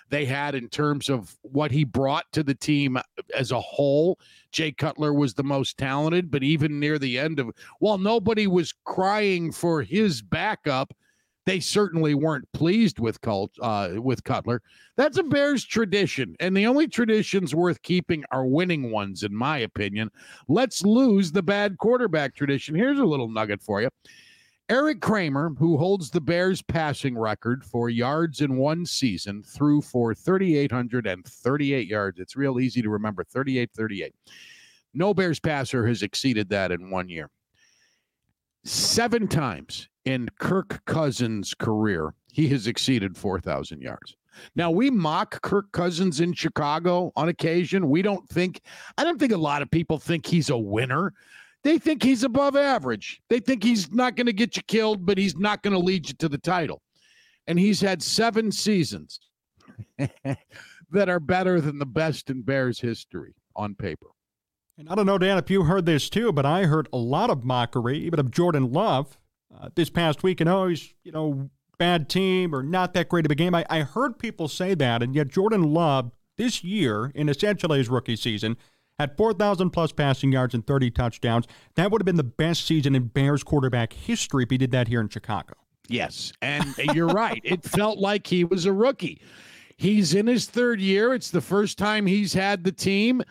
they 0.09 0.25
had 0.25 0.55
in 0.55 0.69
terms 0.69 1.09
of 1.09 1.37
what 1.43 1.71
he 1.71 1.85
brought 1.85 2.31
to 2.33 2.43
the 2.43 2.55
team 2.55 2.99
as 3.35 3.51
a 3.51 3.61
whole 3.61 4.19
Jay 4.57 4.73
Cutler 4.73 5.13
was 5.13 5.35
the 5.35 5.45
most 5.45 5.77
talented, 5.77 6.31
but 6.31 6.43
even 6.43 6.81
near 6.81 6.99
the 6.99 7.19
end 7.19 7.39
of 7.39 7.51
while 7.79 7.99
nobody 7.99 8.47
was 8.47 8.73
crying 8.87 9.53
for 9.53 9.83
his 9.83 10.23
backup, 10.23 10.97
they 11.45 11.61
certainly 11.61 12.15
weren't 12.15 12.51
pleased 12.55 12.99
with 12.99 13.21
Cult 13.21 13.51
uh, 13.61 13.91
with 13.97 14.25
Cutler. 14.25 14.63
That's 14.97 15.19
a 15.19 15.23
Bears 15.23 15.63
tradition, 15.63 16.35
and 16.41 16.57
the 16.57 16.67
only 16.67 16.89
traditions 16.89 17.55
worth 17.55 17.83
keeping 17.83 18.25
are 18.31 18.47
winning 18.47 18.91
ones, 18.91 19.25
in 19.25 19.37
my 19.37 19.59
opinion. 19.59 20.11
Let's 20.49 20.83
lose 20.83 21.31
the 21.31 21.43
bad 21.43 21.77
quarterback 21.77 22.35
tradition. 22.35 22.75
Here's 22.75 22.99
a 22.99 23.05
little 23.05 23.29
nugget 23.29 23.63
for 23.63 23.83
you. 23.83 23.91
Erik 24.69 25.01
Kramer, 25.01 25.51
who 25.59 25.77
holds 25.77 26.11
the 26.11 26.21
Bears 26.21 26.61
passing 26.61 27.17
record 27.17 27.65
for 27.65 27.89
yards 27.89 28.41
in 28.41 28.57
one 28.57 28.85
season, 28.85 29.45
threw 29.45 29.81
for 29.81 30.13
3,838 30.13 31.87
yards. 31.87 32.19
It's 32.19 32.35
real 32.35 32.59
easy 32.59 32.83
to 32.83 32.91
remember 32.91 33.23
38 33.23 33.71
38. 33.73 34.13
No 34.93 35.15
Bears 35.15 35.39
passer 35.39 35.87
has 35.87 36.03
exceeded 36.03 36.49
that 36.49 36.73
in 36.73 36.91
one 36.91 37.09
year. 37.09 37.31
Seven 38.65 39.29
times 39.29 39.89
in 40.05 40.29
Kirk 40.41 40.85
Cousins' 40.85 41.55
career, 41.55 42.15
he 42.33 42.49
has 42.49 42.67
exceeded 42.67 43.17
4,000 43.17 43.81
yards. 43.81 44.17
Now 44.57 44.73
we 44.73 44.91
mock 44.91 45.41
Kirk 45.43 45.71
Cousins 45.71 46.21
in 46.21 46.33
Chicago 46.33 47.13
on 47.15 47.29
occasion. 47.29 47.89
We 47.89 48.03
don't 48.03 48.29
think 48.29 48.61
I 48.99 49.05
don't 49.05 49.19
think 49.19 49.33
a 49.33 49.37
lot 49.37 49.63
of 49.63 49.71
people 49.71 49.99
think 49.99 50.27
he's 50.27 50.51
a 50.51 50.59
winner. 50.59 51.15
They 51.67 51.79
think 51.79 52.05
he's 52.05 52.23
above 52.23 52.55
average. 52.55 53.21
They 53.29 53.41
think 53.41 53.65
he's 53.65 53.91
not 53.91 54.15
going 54.15 54.29
to 54.29 54.33
get 54.33 54.57
you 54.57 54.63
killed, 54.69 55.05
but 55.05 55.19
he's 55.19 55.37
not 55.37 55.65
going 55.65 55.73
to 55.73 55.81
lead 55.81 56.07
you 56.07 56.15
to 56.21 56.29
the 56.29 56.39
title. 56.39 56.81
And 57.49 57.59
he's 57.59 57.81
had 57.81 58.05
7 58.05 58.53
seasons 58.53 59.19
that 59.99 61.09
are 61.09 61.19
better 61.19 61.61
than 61.61 61.81
the 61.81 61.85
best 61.85 62.31
in 62.31 62.43
Bears 62.43 62.79
history 62.79 63.35
on 63.57 63.75
paper. 63.75 64.07
And 64.79 64.89
I 64.89 64.95
don't 64.95 65.07
know, 65.07 65.19
Dan, 65.19 65.39
if 65.39 65.51
you 65.51 65.65
heard 65.65 65.87
this 65.87 66.09
too, 66.09 66.31
but 66.31 66.47
I 66.47 66.67
heard 66.67 66.89
a 66.93 66.99
lot 66.99 67.31
of 67.31 67.43
mockery, 67.43 67.99
even 67.99 68.21
of 68.21 68.31
Jordan 68.31 68.71
Love 68.71 69.19
uh, 69.53 69.71
this 69.75 69.91
past 69.91 70.23
week. 70.23 70.41
And 70.41 70.49
oh, 70.49 70.69
he's, 70.69 70.95
you 71.03 71.11
know, 71.11 71.51
bad 71.79 72.09
team 72.09 72.55
or 72.55 72.63
not 72.63 72.95
that 72.95 73.09
great 73.09 73.27
of 73.27 73.33
a 73.33 73.35
game. 73.35 73.57
I, 73.57 73.67
I 73.69 73.81
heard 73.81 74.21
people 74.21 74.47
say 74.47 74.75
that, 74.75 75.03
and 75.03 75.17
yet 75.17 75.27
Jordan 75.27 75.65
Love 75.65 76.13
this 76.39 76.63
year, 76.63 77.11
in 77.13 77.29
essentially 77.29 77.79
his 77.79 77.89
rookie 77.89 78.15
season, 78.15 78.57
had 78.99 79.17
4,000 79.17 79.71
plus 79.71 79.93
passing 79.93 80.33
yards 80.33 80.55
and 80.55 80.67
30 80.67 80.91
touchdowns. 80.91 81.47
That 81.75 81.91
would 81.91 82.01
have 82.01 82.07
been 82.07 82.17
the 82.17 82.25
best 82.25 82.67
season 82.67 82.95
in 82.95 83.05
Bears 83.09 83.43
quarterback 83.43 83.93
history 83.93 84.45
if 84.45 84.51
he 84.51 84.59
did 84.59 84.71
that 84.71 84.89
here 84.89 85.01
in 85.01 85.09
Chicago. 85.09 85.55
Yes. 85.89 86.33
And 86.43 86.75
you're 86.95 87.07
right. 87.07 87.41
It 87.45 87.63
felt 87.63 87.99
like 87.99 88.27
he 88.27 88.45
was 88.45 88.67
a 88.67 88.73
rookie. 88.73 89.21
He's 89.77 90.15
in 90.15 90.27
his 90.27 90.47
third 90.47 90.81
year. 90.81 91.15
It's 91.15 91.31
the 91.31 91.41
first 91.41 91.79
time 91.79 92.07
he's 92.07 92.33
had 92.33 92.65
the 92.65 92.73
team. 92.73 93.23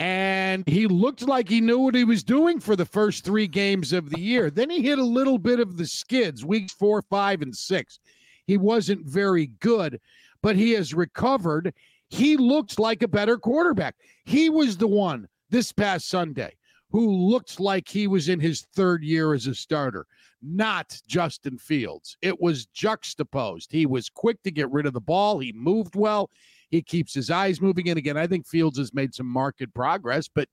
And 0.00 0.64
he 0.66 0.88
looked 0.88 1.22
like 1.22 1.48
he 1.48 1.60
knew 1.60 1.78
what 1.78 1.94
he 1.94 2.02
was 2.02 2.24
doing 2.24 2.58
for 2.58 2.74
the 2.74 2.84
first 2.84 3.24
three 3.24 3.46
games 3.46 3.92
of 3.92 4.10
the 4.10 4.18
year. 4.18 4.50
Then 4.50 4.68
he 4.68 4.82
hit 4.82 4.98
a 4.98 5.04
little 5.04 5.38
bit 5.38 5.60
of 5.60 5.76
the 5.76 5.86
skids, 5.86 6.44
weeks 6.44 6.72
four, 6.72 7.00
five, 7.02 7.42
and 7.42 7.54
six. 7.54 8.00
He 8.46 8.56
wasn't 8.58 9.06
very 9.06 9.46
good, 9.60 10.00
but 10.42 10.56
he 10.56 10.72
has 10.72 10.92
recovered. 10.92 11.72
He 12.08 12.36
looked 12.36 12.78
like 12.78 13.02
a 13.02 13.08
better 13.08 13.36
quarterback. 13.38 13.96
He 14.24 14.50
was 14.50 14.76
the 14.76 14.86
one 14.86 15.28
this 15.50 15.72
past 15.72 16.08
Sunday 16.08 16.54
who 16.90 17.10
looked 17.10 17.58
like 17.58 17.88
he 17.88 18.06
was 18.06 18.28
in 18.28 18.38
his 18.38 18.62
third 18.74 19.02
year 19.02 19.34
as 19.34 19.46
a 19.46 19.54
starter, 19.54 20.06
not 20.42 21.00
Justin 21.08 21.58
Fields. 21.58 22.16
It 22.22 22.40
was 22.40 22.66
juxtaposed. 22.66 23.72
He 23.72 23.84
was 23.84 24.08
quick 24.08 24.40
to 24.44 24.50
get 24.50 24.70
rid 24.70 24.86
of 24.86 24.92
the 24.92 25.00
ball, 25.00 25.38
he 25.40 25.52
moved 25.52 25.96
well. 25.96 26.30
He 26.70 26.82
keeps 26.82 27.14
his 27.14 27.30
eyes 27.30 27.60
moving. 27.60 27.88
And 27.88 27.98
again, 27.98 28.16
I 28.16 28.26
think 28.26 28.46
Fields 28.46 28.78
has 28.78 28.94
made 28.94 29.14
some 29.14 29.26
marked 29.26 29.62
progress, 29.74 30.28
but 30.28 30.48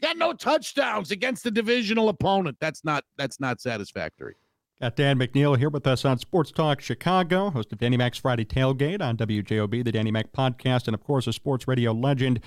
got 0.00 0.16
no 0.16 0.32
touchdowns 0.32 1.10
against 1.10 1.44
the 1.44 1.50
divisional 1.50 2.08
opponent. 2.08 2.56
That's 2.60 2.84
not 2.84 3.04
that's 3.16 3.40
not 3.40 3.60
satisfactory. 3.60 4.36
Got 4.78 4.94
Dan 4.94 5.18
McNeil 5.18 5.56
here 5.56 5.70
with 5.70 5.86
us 5.86 6.04
on 6.04 6.18
Sports 6.18 6.52
Talk 6.52 6.82
Chicago, 6.82 7.48
host 7.48 7.72
of 7.72 7.78
Danny 7.78 7.96
Mac's 7.96 8.18
Friday 8.18 8.44
Tailgate 8.44 9.00
on 9.00 9.16
WJOB, 9.16 9.82
the 9.82 9.90
Danny 9.90 10.10
Mac 10.10 10.32
podcast, 10.32 10.86
and 10.86 10.92
of 10.92 11.02
course 11.02 11.26
a 11.26 11.32
sports 11.32 11.66
radio 11.66 11.92
legend. 11.92 12.40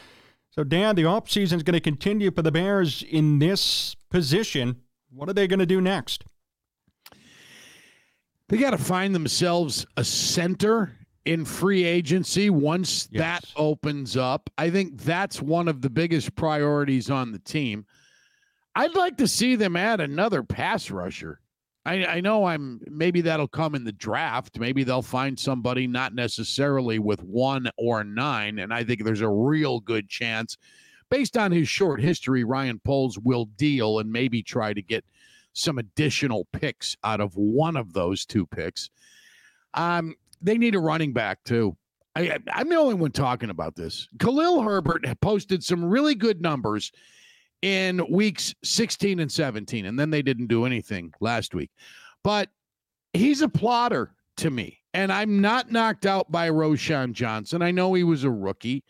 So, 0.51 0.63
Dan, 0.63 0.95
the 0.95 1.03
offseason 1.03 1.53
is 1.53 1.63
going 1.63 1.74
to 1.74 1.79
continue 1.79 2.29
for 2.29 2.43
the 2.43 2.51
Bears 2.51 3.01
in 3.01 3.39
this 3.39 3.95
position. 4.12 4.75
What 5.09 5.27
are 5.27 5.33
they 5.33 5.48
going 5.48 5.57
to 5.59 5.65
do 5.65 5.81
next? 5.81 6.24
They 8.50 8.57
got 8.57 8.71
to 8.71 8.77
find 8.77 9.15
themselves 9.15 9.88
a 9.98 10.03
center 10.03 10.95
in 11.25 11.45
free 11.45 11.83
agency 11.83 12.51
once 12.51 13.09
yes. 13.12 13.21
that 13.21 13.51
opens 13.55 14.15
up. 14.15 14.51
I 14.55 14.69
think 14.69 15.01
that's 15.01 15.41
one 15.41 15.67
of 15.67 15.81
the 15.81 15.89
biggest 15.89 16.36
priorities 16.36 17.09
on 17.09 17.31
the 17.31 17.39
team. 17.39 17.88
I'd 18.75 18.95
like 18.95 19.17
to 19.17 19.27
see 19.27 19.55
them 19.55 19.75
add 19.75 20.00
another 20.00 20.43
pass 20.43 20.91
rusher. 20.91 21.39
I, 21.89 22.05
I, 22.05 22.22
know 22.22 22.46
I'm 22.46 22.79
maybe 22.88 23.22
that'll 23.22 23.48
come 23.48 23.74
in 23.74 23.84
the 23.84 23.91
draft. 23.91 24.60
Maybe 24.60 24.84
they'll 24.84 25.01
find 25.01 25.39
somebody 25.39 25.88
not 25.88 26.13
necessarily 26.13 27.00
with 27.00 27.24
one 27.24 27.72
or 27.77 28.03
nine. 28.03 28.60
And 28.60 28.72
I 28.72 28.84
think 28.84 29.03
there's 29.03 29.22
a 29.22 29.29
real 29.29 29.79
good 29.79 30.08
chance, 30.08 30.55
based 31.10 31.36
on 31.36 31.51
his 31.51 31.67
short 31.67 32.00
history, 32.00 32.43
Ryan 32.43 32.79
Poles 32.79 33.17
will 33.17 33.46
deal 33.46 33.98
and 33.98 34.12
maybe 34.12 34.43
try 34.43 34.72
to 34.72 34.81
get 34.84 35.03
some 35.53 35.79
additional 35.79 36.46
picks 36.53 36.96
out 37.03 37.22
of 37.22 37.36
one 37.36 37.75
of 37.75 37.93
those 37.93 38.24
two 38.24 38.46
picks. 38.46 38.91
Um, 39.74 40.13
they 40.41 40.60
need 40.60 40.75
a 40.75 40.79
running 40.79 41.12
back 41.12 41.43
too. 41.43 41.75
I, 42.15 42.38
I'm 42.53 42.69
the 42.69 42.75
only 42.75 42.93
one 42.93 43.12
talking 43.12 43.50
about 43.50 43.75
this. 43.75 44.08
Khalil 44.19 44.62
Herbert 44.62 45.05
posted 45.22 45.63
some 45.63 45.84
really 45.84 46.13
good 46.13 46.39
numbers 46.39 46.91
in 47.61 48.05
weeks 48.09 48.53
16 48.63 49.19
and 49.19 49.31
17, 49.31 49.85
and 49.85 49.99
then 49.99 50.09
they 50.09 50.21
didn't 50.21 50.47
do 50.47 50.65
anything 50.65 51.13
last 51.19 51.53
week. 51.53 51.71
But 52.23 52.49
he's 53.13 53.41
a 53.41 53.49
plotter 53.49 54.13
to 54.37 54.49
me, 54.49 54.79
and 54.93 55.11
I'm 55.11 55.41
not 55.41 55.71
knocked 55.71 56.05
out 56.05 56.31
by 56.31 56.49
Roschon 56.49 57.13
Johnson. 57.13 57.61
I 57.61 57.71
know 57.71 57.93
he 57.93 58.03
was 58.03 58.23
a 58.23 58.31
rookie. 58.31 58.83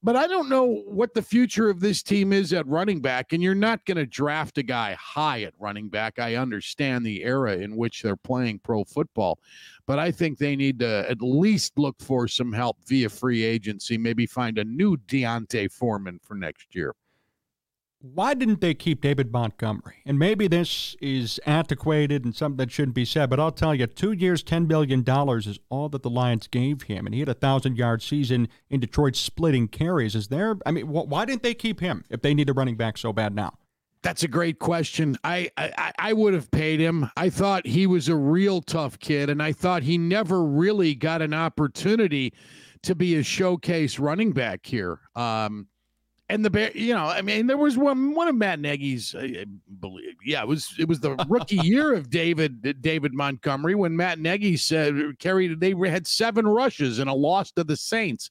But 0.00 0.14
I 0.14 0.28
don't 0.28 0.48
know 0.48 0.84
what 0.86 1.12
the 1.12 1.22
future 1.22 1.68
of 1.68 1.80
this 1.80 2.04
team 2.04 2.32
is 2.32 2.52
at 2.52 2.66
running 2.68 3.00
back, 3.00 3.32
and 3.32 3.42
you're 3.42 3.54
not 3.56 3.84
going 3.84 3.96
to 3.96 4.06
draft 4.06 4.56
a 4.58 4.62
guy 4.62 4.94
high 4.94 5.42
at 5.42 5.54
running 5.58 5.88
back. 5.88 6.20
I 6.20 6.36
understand 6.36 7.04
the 7.04 7.24
era 7.24 7.56
in 7.56 7.76
which 7.76 8.02
they're 8.02 8.14
playing 8.14 8.60
pro 8.60 8.84
football, 8.84 9.40
but 9.88 9.98
I 9.98 10.12
think 10.12 10.38
they 10.38 10.54
need 10.54 10.78
to 10.78 11.04
at 11.10 11.20
least 11.20 11.78
look 11.78 12.00
for 12.00 12.28
some 12.28 12.52
help 12.52 12.76
via 12.86 13.08
free 13.08 13.42
agency, 13.42 13.98
maybe 13.98 14.24
find 14.24 14.58
a 14.58 14.64
new 14.64 14.96
D'Onta 14.96 15.68
Foreman 15.68 16.20
for 16.22 16.36
next 16.36 16.76
year 16.76 16.94
why 18.00 18.32
didn't 18.32 18.60
they 18.60 18.74
keep 18.74 19.00
David 19.00 19.32
Montgomery? 19.32 19.96
And 20.06 20.18
maybe 20.18 20.46
this 20.46 20.96
is 21.00 21.40
antiquated 21.46 22.24
and 22.24 22.34
something 22.34 22.58
that 22.58 22.70
shouldn't 22.70 22.94
be 22.94 23.04
said, 23.04 23.28
but 23.28 23.40
I'll 23.40 23.50
tell 23.50 23.74
you, 23.74 23.86
two 23.86 24.12
years, 24.12 24.42
$10 24.44 24.68
million 24.68 25.04
is 25.38 25.58
all 25.68 25.88
that 25.88 26.02
the 26.02 26.10
Lions 26.10 26.46
gave 26.46 26.82
him. 26.82 27.06
And 27.06 27.14
he 27.14 27.20
had 27.20 27.28
a 27.28 27.32
1,000 27.32 27.76
yard 27.76 28.02
season 28.02 28.48
in 28.70 28.78
Detroit 28.80 29.16
splitting 29.16 29.66
carries. 29.66 30.14
Is 30.14 30.28
there, 30.28 30.56
I 30.64 30.70
mean, 30.70 30.86
wh- 30.86 31.08
why 31.08 31.24
didn't 31.24 31.42
they 31.42 31.54
keep 31.54 31.80
him 31.80 32.04
if 32.08 32.22
they 32.22 32.34
need 32.34 32.48
a 32.48 32.52
running 32.52 32.76
back 32.76 32.98
so 32.98 33.12
bad 33.12 33.34
now? 33.34 33.54
That's 34.02 34.22
a 34.22 34.28
great 34.28 34.60
question. 34.60 35.16
I, 35.24 35.50
I 35.56 35.92
I 35.98 36.12
would 36.12 36.32
have 36.32 36.52
paid 36.52 36.78
him. 36.78 37.10
I 37.16 37.30
thought 37.30 37.66
he 37.66 37.84
was 37.84 38.08
a 38.08 38.14
real 38.14 38.62
tough 38.62 39.00
kid, 39.00 39.28
and 39.28 39.42
I 39.42 39.52
thought 39.52 39.82
he 39.82 39.98
never 39.98 40.44
really 40.44 40.94
got 40.94 41.20
an 41.20 41.34
opportunity 41.34 42.32
to 42.82 42.94
be 42.94 43.16
a 43.16 43.24
showcase 43.24 43.98
running 43.98 44.30
back 44.30 44.64
here. 44.64 45.00
Um, 45.16 45.66
and 46.30 46.44
the 46.44 46.50
bear, 46.50 46.70
you 46.74 46.94
know, 46.94 47.06
I 47.06 47.22
mean, 47.22 47.46
there 47.46 47.56
was 47.56 47.78
one 47.78 48.14
one 48.14 48.28
of 48.28 48.34
Matt 48.34 48.60
Nagy's, 48.60 49.14
I 49.18 49.46
believe, 49.80 50.16
yeah, 50.24 50.42
it 50.42 50.48
was 50.48 50.74
it 50.78 50.86
was 50.86 51.00
the 51.00 51.14
rookie 51.28 51.56
year 51.62 51.94
of 51.94 52.10
David 52.10 52.82
David 52.82 53.14
Montgomery 53.14 53.74
when 53.74 53.96
Matt 53.96 54.18
Nagy 54.18 54.56
said 54.56 55.18
carried 55.18 55.58
they 55.60 55.74
had 55.88 56.06
seven 56.06 56.46
rushes 56.46 56.98
and 56.98 57.08
a 57.08 57.14
loss 57.14 57.50
to 57.52 57.64
the 57.64 57.76
Saints 57.76 58.30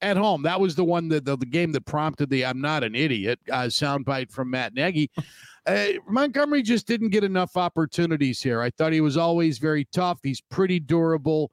at 0.00 0.16
home. 0.16 0.42
That 0.42 0.60
was 0.60 0.76
the 0.76 0.84
one 0.84 1.08
that 1.08 1.24
the, 1.24 1.36
the 1.36 1.46
game 1.46 1.72
that 1.72 1.86
prompted 1.86 2.30
the 2.30 2.44
"I'm 2.44 2.60
not 2.60 2.84
an 2.84 2.94
idiot" 2.94 3.40
uh, 3.50 3.64
soundbite 3.64 4.30
from 4.30 4.50
Matt 4.50 4.74
Nagy. 4.74 5.10
Uh, 5.66 5.86
Montgomery 6.06 6.60
just 6.60 6.86
didn't 6.86 7.08
get 7.08 7.24
enough 7.24 7.56
opportunities 7.56 8.42
here. 8.42 8.60
I 8.60 8.68
thought 8.68 8.92
he 8.92 9.00
was 9.00 9.16
always 9.16 9.56
very 9.56 9.86
tough. 9.86 10.18
He's 10.22 10.42
pretty 10.42 10.78
durable 10.78 11.50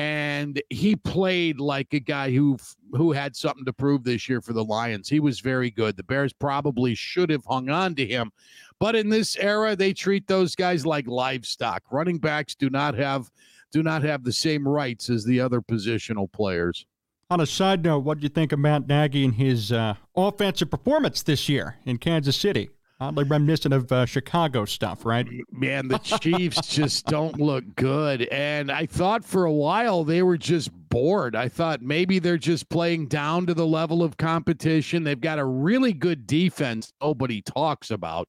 and 0.00 0.62
he 0.70 0.96
played 0.96 1.60
like 1.60 1.92
a 1.92 2.00
guy 2.00 2.30
who 2.30 2.56
who 2.92 3.12
had 3.12 3.36
something 3.36 3.66
to 3.66 3.72
prove 3.72 4.02
this 4.02 4.30
year 4.30 4.40
for 4.40 4.54
the 4.54 4.64
Lions. 4.64 5.10
He 5.10 5.20
was 5.20 5.40
very 5.40 5.70
good. 5.70 5.94
The 5.94 6.02
Bears 6.02 6.32
probably 6.32 6.94
should 6.94 7.28
have 7.28 7.44
hung 7.44 7.68
on 7.68 7.94
to 7.96 8.06
him, 8.06 8.32
but 8.78 8.96
in 8.96 9.10
this 9.10 9.36
era, 9.36 9.76
they 9.76 9.92
treat 9.92 10.26
those 10.26 10.56
guys 10.56 10.86
like 10.86 11.06
livestock. 11.06 11.82
Running 11.92 12.16
backs 12.16 12.54
do 12.54 12.70
not 12.70 12.94
have 12.94 13.30
do 13.72 13.82
not 13.82 14.02
have 14.02 14.24
the 14.24 14.32
same 14.32 14.66
rights 14.66 15.10
as 15.10 15.22
the 15.22 15.38
other 15.38 15.60
positional 15.60 16.32
players. 16.32 16.86
On 17.28 17.40
a 17.40 17.46
side 17.46 17.84
note, 17.84 17.98
what 17.98 18.18
do 18.18 18.22
you 18.22 18.30
think 18.30 18.52
of 18.52 18.58
Matt 18.58 18.88
Nagy 18.88 19.22
and 19.24 19.34
his 19.34 19.70
uh, 19.70 19.94
offensive 20.16 20.70
performance 20.70 21.22
this 21.22 21.46
year 21.46 21.76
in 21.84 21.98
Kansas 21.98 22.36
City? 22.36 22.70
Oddly 23.00 23.24
reminiscent 23.24 23.72
of 23.72 23.90
uh, 23.90 24.04
Chicago 24.04 24.66
stuff, 24.66 25.06
right? 25.06 25.26
Man, 25.50 25.88
the 25.88 25.98
Chiefs 25.98 26.66
just 26.66 27.06
don't 27.06 27.40
look 27.40 27.64
good. 27.74 28.22
And 28.24 28.70
I 28.70 28.84
thought 28.84 29.24
for 29.24 29.46
a 29.46 29.52
while 29.52 30.04
they 30.04 30.22
were 30.22 30.36
just 30.36 30.70
bored. 30.90 31.34
I 31.34 31.48
thought 31.48 31.80
maybe 31.80 32.18
they're 32.18 32.36
just 32.36 32.68
playing 32.68 33.06
down 33.06 33.46
to 33.46 33.54
the 33.54 33.66
level 33.66 34.02
of 34.02 34.18
competition. 34.18 35.02
They've 35.02 35.18
got 35.18 35.38
a 35.38 35.44
really 35.44 35.94
good 35.94 36.26
defense 36.26 36.92
nobody 37.00 37.40
talks 37.40 37.90
about 37.90 38.28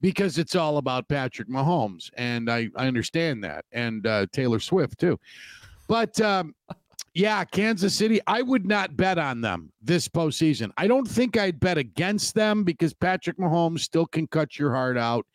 because 0.00 0.38
it's 0.38 0.56
all 0.56 0.78
about 0.78 1.08
Patrick 1.08 1.48
Mahomes. 1.48 2.10
And 2.16 2.50
I, 2.50 2.68
I 2.74 2.88
understand 2.88 3.44
that. 3.44 3.64
And 3.70 4.06
uh, 4.08 4.26
Taylor 4.32 4.58
Swift, 4.58 4.98
too. 4.98 5.20
But 5.86 6.20
um, 6.20 6.54
yeah, 7.14 7.44
Kansas 7.44 7.94
City, 7.94 8.20
I 8.26 8.42
would 8.42 8.66
not 8.66 8.96
bet 8.96 9.18
on 9.18 9.40
them 9.40 9.72
this 9.82 10.08
postseason. 10.08 10.70
I 10.76 10.86
don't 10.86 11.08
think 11.08 11.36
I'd 11.36 11.60
bet 11.60 11.78
against 11.78 12.34
them 12.34 12.64
because 12.64 12.94
Patrick 12.94 13.38
Mahomes 13.38 13.80
still 13.80 14.06
can 14.06 14.26
cut 14.26 14.58
your 14.58 14.74
heart 14.74 14.96
out 14.96 15.26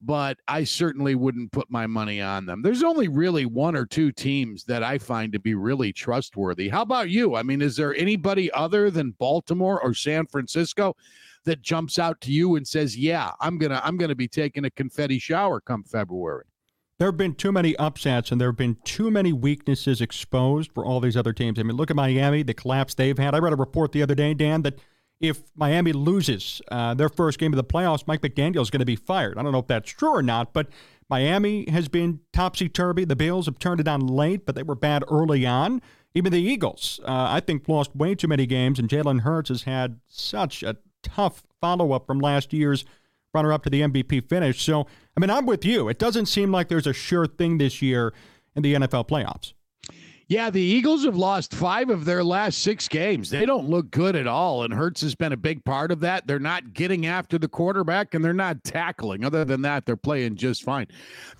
but 0.00 0.38
I 0.46 0.64
certainly 0.64 1.14
wouldn't 1.14 1.52
put 1.52 1.70
my 1.70 1.86
money 1.86 2.20
on 2.20 2.46
them. 2.46 2.62
There's 2.62 2.82
only 2.82 3.08
really 3.08 3.46
one 3.46 3.74
or 3.74 3.84
two 3.84 4.12
teams 4.12 4.64
that 4.64 4.82
I 4.82 4.98
find 4.98 5.32
to 5.32 5.40
be 5.40 5.54
really 5.54 5.92
trustworthy. 5.92 6.68
How 6.68 6.82
about 6.82 7.10
you? 7.10 7.34
I 7.34 7.42
mean, 7.42 7.60
is 7.60 7.76
there 7.76 7.94
anybody 7.94 8.50
other 8.52 8.90
than 8.90 9.12
Baltimore 9.18 9.82
or 9.82 9.94
San 9.94 10.26
Francisco 10.26 10.94
that 11.44 11.62
jumps 11.62 11.98
out 11.98 12.20
to 12.22 12.32
you 12.32 12.56
and 12.56 12.66
says, 12.66 12.96
"Yeah, 12.96 13.32
I'm 13.40 13.58
going 13.58 13.72
to 13.72 13.84
I'm 13.84 13.96
going 13.96 14.10
to 14.10 14.14
be 14.14 14.28
taking 14.28 14.64
a 14.66 14.70
confetti 14.70 15.18
shower 15.18 15.60
come 15.60 15.82
February?" 15.82 16.44
There 16.98 17.06
have 17.06 17.16
been 17.16 17.34
too 17.34 17.52
many 17.52 17.76
upsets 17.76 18.32
and 18.32 18.40
there 18.40 18.48
have 18.48 18.56
been 18.56 18.76
too 18.82 19.08
many 19.08 19.32
weaknesses 19.32 20.00
exposed 20.00 20.72
for 20.72 20.84
all 20.84 20.98
these 20.98 21.16
other 21.16 21.32
teams. 21.32 21.58
I 21.58 21.62
mean, 21.62 21.76
look 21.76 21.90
at 21.90 21.96
Miami, 21.96 22.42
the 22.42 22.54
collapse 22.54 22.94
they've 22.94 23.16
had. 23.16 23.36
I 23.36 23.38
read 23.38 23.52
a 23.52 23.56
report 23.56 23.92
the 23.92 24.02
other 24.02 24.16
day, 24.16 24.34
Dan, 24.34 24.62
that 24.62 24.80
if 25.20 25.42
Miami 25.54 25.92
loses 25.92 26.60
uh, 26.72 26.94
their 26.94 27.08
first 27.08 27.38
game 27.38 27.52
of 27.52 27.56
the 27.56 27.64
playoffs, 27.64 28.04
Mike 28.08 28.20
McDaniel 28.20 28.62
is 28.62 28.70
going 28.70 28.80
to 28.80 28.86
be 28.86 28.96
fired. 28.96 29.38
I 29.38 29.42
don't 29.42 29.52
know 29.52 29.60
if 29.60 29.68
that's 29.68 29.92
true 29.92 30.10
or 30.10 30.22
not, 30.22 30.52
but 30.52 30.68
Miami 31.08 31.70
has 31.70 31.86
been 31.86 32.18
topsy 32.32 32.68
turvy. 32.68 33.04
The 33.04 33.16
Bills 33.16 33.46
have 33.46 33.60
turned 33.60 33.80
it 33.80 33.86
on 33.86 34.04
late, 34.04 34.44
but 34.44 34.56
they 34.56 34.64
were 34.64 34.74
bad 34.74 35.04
early 35.08 35.46
on. 35.46 35.80
Even 36.14 36.32
the 36.32 36.42
Eagles, 36.42 36.98
uh, 37.04 37.28
I 37.30 37.38
think, 37.38 37.68
lost 37.68 37.94
way 37.94 38.16
too 38.16 38.28
many 38.28 38.44
games, 38.44 38.78
and 38.78 38.88
Jalen 38.88 39.20
Hurts 39.20 39.50
has 39.50 39.62
had 39.62 40.00
such 40.08 40.64
a 40.64 40.76
tough 41.04 41.44
follow 41.60 41.92
up 41.92 42.06
from 42.06 42.18
last 42.18 42.52
year's 42.52 42.84
runner 43.38 43.52
up 43.52 43.62
to 43.64 43.70
the 43.70 43.82
MVP 43.82 44.28
finish. 44.28 44.62
So, 44.62 44.86
I 45.16 45.20
mean, 45.20 45.30
I'm 45.30 45.46
with 45.46 45.64
you. 45.64 45.88
It 45.88 45.98
doesn't 45.98 46.26
seem 46.26 46.50
like 46.50 46.68
there's 46.68 46.86
a 46.86 46.92
sure 46.92 47.26
thing 47.26 47.58
this 47.58 47.80
year 47.80 48.12
in 48.56 48.62
the 48.62 48.74
NFL 48.74 49.08
playoffs. 49.08 49.52
Yeah, 50.26 50.50
the 50.50 50.60
Eagles 50.60 51.06
have 51.06 51.16
lost 51.16 51.54
five 51.54 51.88
of 51.88 52.04
their 52.04 52.22
last 52.22 52.58
six 52.58 52.86
games. 52.86 53.30
They 53.30 53.46
don't 53.46 53.66
look 53.66 53.90
good 53.90 54.14
at 54.14 54.26
all, 54.26 54.62
and 54.62 54.74
Hurts 54.74 55.00
has 55.00 55.14
been 55.14 55.32
a 55.32 55.38
big 55.38 55.64
part 55.64 55.90
of 55.90 56.00
that. 56.00 56.26
They're 56.26 56.38
not 56.38 56.74
getting 56.74 57.06
after 57.06 57.38
the 57.38 57.48
quarterback, 57.48 58.12
and 58.12 58.22
they're 58.22 58.34
not 58.34 58.62
tackling. 58.62 59.24
Other 59.24 59.46
than 59.46 59.62
that, 59.62 59.86
they're 59.86 59.96
playing 59.96 60.36
just 60.36 60.64
fine. 60.64 60.86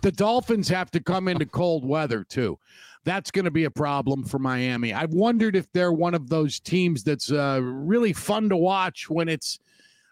The 0.00 0.12
Dolphins 0.12 0.69
have 0.71 0.90
to 0.93 1.00
come 1.00 1.28
into 1.28 1.45
cold 1.45 1.85
weather 1.85 2.25
too. 2.25 2.59
That's 3.05 3.31
going 3.31 3.45
to 3.45 3.50
be 3.50 3.64
a 3.64 3.71
problem 3.71 4.25
for 4.25 4.38
Miami. 4.38 4.95
I've 4.95 5.12
wondered 5.12 5.55
if 5.55 5.71
they're 5.73 5.93
one 5.93 6.14
of 6.14 6.31
those 6.31 6.59
teams 6.59 7.05
that's 7.05 7.31
uh, 7.31 7.61
really 7.62 8.14
fun 8.14 8.49
to 8.49 8.57
watch 8.57 9.11
when 9.11 9.28
it's 9.28 9.59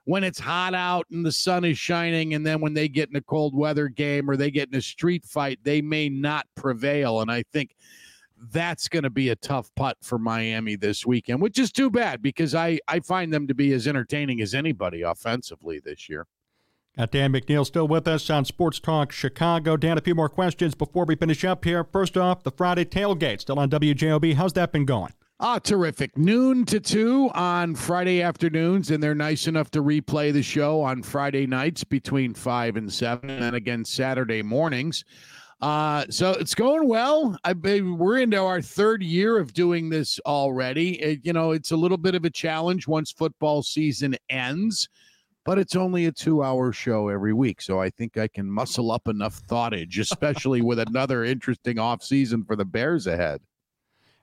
when 0.07 0.23
it's 0.23 0.39
hot 0.39 0.73
out 0.73 1.05
and 1.11 1.27
the 1.27 1.33
sun 1.33 1.65
is 1.65 1.77
shining, 1.77 2.35
and 2.35 2.47
then 2.47 2.61
when 2.61 2.75
they 2.75 2.89
get 2.89 3.11
in 3.11 3.17
a 3.17 3.21
cold 3.21 3.57
weather 3.57 3.89
game 3.89 4.31
or 4.31 4.37
they 4.37 4.53
get 4.53 4.69
in 4.69 4.77
a 4.77 4.83
street 4.83 5.25
fight, 5.25 5.59
they 5.65 5.83
may 5.83 6.09
not 6.09 6.47
prevail. 6.55 7.21
And 7.21 7.31
I 7.31 7.43
think 7.53 7.77
that's 8.53 8.89
going 8.89 9.03
to 9.03 9.11
be 9.11 9.31
a 9.31 9.37
tough 9.37 9.69
putt 9.75 9.97
for 10.03 10.17
Miami 10.17 10.77
this 10.77 11.05
weekend, 11.05 11.43
which 11.43 11.59
is 11.59 11.73
too 11.73 11.91
bad 11.91 12.23
because 12.23 12.55
I, 12.55 12.79
I 12.87 13.01
find 13.01 13.33
them 13.33 13.49
to 13.49 13.55
be 13.55 13.73
as 13.73 13.89
entertaining 13.89 14.41
as 14.41 14.55
anybody 14.55 15.03
offensively 15.03 15.81
this 15.81 16.09
year. 16.09 16.29
Got 16.97 17.11
Dan 17.11 17.33
McNeil 17.33 17.67
still 17.67 17.89
with 17.89 18.07
us 18.07 18.31
on 18.31 18.45
Sports 18.45 18.79
Talk 18.79 19.11
Chicago. 19.11 19.77
Dan, 19.77 19.99
a 19.99 20.01
few 20.01 20.15
more 20.15 20.29
questions 20.29 20.77
before 20.77 21.05
we 21.05 21.17
finish 21.17 21.45
up 21.45 21.65
here. 21.65 21.83
First 21.83 22.17
off, 22.17 22.45
the 22.45 22.53
Friday 22.53 22.85
tailgate 22.85 23.41
still 23.41 23.59
on 23.59 23.69
WJOB. 23.71 24.35
How's 24.35 24.53
that 24.53 24.71
been 24.71 24.87
going? 24.87 25.13
Ah, 25.39 25.59
terrific. 25.59 26.17
Noon 26.17 26.65
to 26.65 26.81
two 26.81 27.31
on 27.35 27.75
Friday 27.75 28.23
afternoons, 28.23 28.91
and 28.91 29.03
they're 29.03 29.15
nice 29.15 29.47
enough 29.47 29.71
to 29.73 29.83
replay 29.83 30.33
the 30.33 30.43
show 30.43 30.81
on 30.81 31.03
Friday 31.03 31.47
nights 31.47 31.85
between 31.85 32.33
five 32.33 32.77
and 32.77 32.91
seven, 32.91 33.29
and 33.29 33.55
again 33.55 33.85
Saturday 33.85 34.43
mornings. 34.43 35.05
Uh, 35.61 36.07
so 36.09 36.31
it's 36.33 36.55
going 36.55 36.89
well. 36.89 37.39
I 37.45 37.53
we're 37.53 38.19
into 38.19 38.39
our 38.39 38.63
third 38.63 39.03
year 39.03 39.39
of 39.39 39.53
doing 39.53 39.91
this 39.91 40.19
already. 40.25 41.03
It, 41.03 41.21
you 41.23 41.35
know, 41.35 41.51
it's 41.51 41.71
a 41.71 41.77
little 41.77 41.99
bit 41.99 42.15
of 42.15 42.25
a 42.25 42.31
challenge 42.31 42.89
once 42.89 43.13
football 43.13 43.63
season 43.63 44.17
ends, 44.31 44.89
but 45.45 45.59
it's 45.59 45.77
only 45.77 46.07
a 46.07 46.13
two-hour 46.13 46.73
show 46.73 47.09
every 47.09 47.35
week, 47.35 47.61
so 47.61 47.79
I 47.79 47.91
think 47.91 48.17
I 48.17 48.29
can 48.29 48.51
muscle 48.51 48.91
up 48.91 49.07
enough 49.07 49.43
thoughtage, 49.47 49.99
especially 49.99 50.63
with 50.63 50.79
another 50.79 51.25
interesting 51.25 51.79
off 51.79 52.03
season 52.03 52.43
for 52.43 52.57
the 52.57 52.65
Bears 52.65 53.07
ahead. 53.07 53.43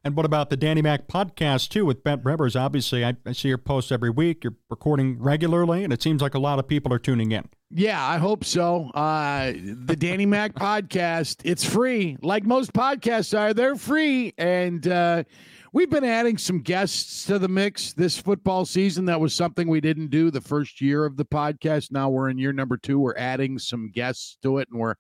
And 0.06 0.18
what 0.18 0.26
about 0.26 0.50
the 0.50 0.58
Danny 0.58 0.82
Mac 0.82 1.08
podcast 1.08 1.70
too 1.70 1.86
with 1.86 2.04
Brent 2.04 2.26
Rivers? 2.26 2.58
Obviously, 2.58 3.06
I, 3.06 3.16
I, 3.26 3.32
see 3.32 3.48
your 3.48 3.58
posts 3.58 3.90
every 3.90 4.10
week. 4.10 4.44
You're 4.44 4.56
recording 4.70 5.18
regularly, 5.18 5.86
and 5.86 5.94
it 5.94 6.04
seems 6.04 6.22
like 6.22 6.34
a 6.34 6.40
lot 6.40 6.60
of 6.60 6.68
people 6.68 6.92
are 6.92 7.00
tuning 7.00 7.32
in. 7.32 7.48
Yeah, 7.70 8.06
I 8.06 8.18
hope 8.18 8.44
so. 8.44 8.90
Uh, 8.90 9.54
the 9.54 9.96
Danny 9.96 10.26
Mac 10.26 10.56
podcast, 10.56 11.38
it's 11.46 11.64
free. 11.64 12.18
Like 12.22 12.44
most 12.44 12.74
podcasts 12.74 13.38
are, 13.38 13.54
they're 13.54 13.78
free. 13.78 14.34
And 14.38 14.86
uh, 14.86 15.24
we've 15.72 15.90
been 15.90 16.04
adding 16.04 16.38
some 16.38 16.60
guests 16.60 17.26
to 17.28 17.40
the 17.40 17.48
mix 17.48 17.94
this 17.94 18.18
football 18.18 18.66
season. 18.66 19.06
That 19.06 19.22
was 19.22 19.34
something 19.34 19.70
we 19.70 19.80
didn't 19.80 20.10
do 20.10 20.32
the 20.32 20.42
first 20.42 20.82
year 20.82 21.06
of 21.06 21.16
the 21.16 21.26
podcast. 21.26 21.94
Now 21.94 22.10
we're 22.10 22.30
in 22.30 22.38
year 22.38 22.52
number 22.52 22.76
two. 22.76 23.00
We're 23.00 23.18
adding 23.18 23.58
some 23.58 23.90
guests 23.90 24.38
to 24.44 24.58
it, 24.58 24.68
and 24.70 24.82
we're 24.82 24.96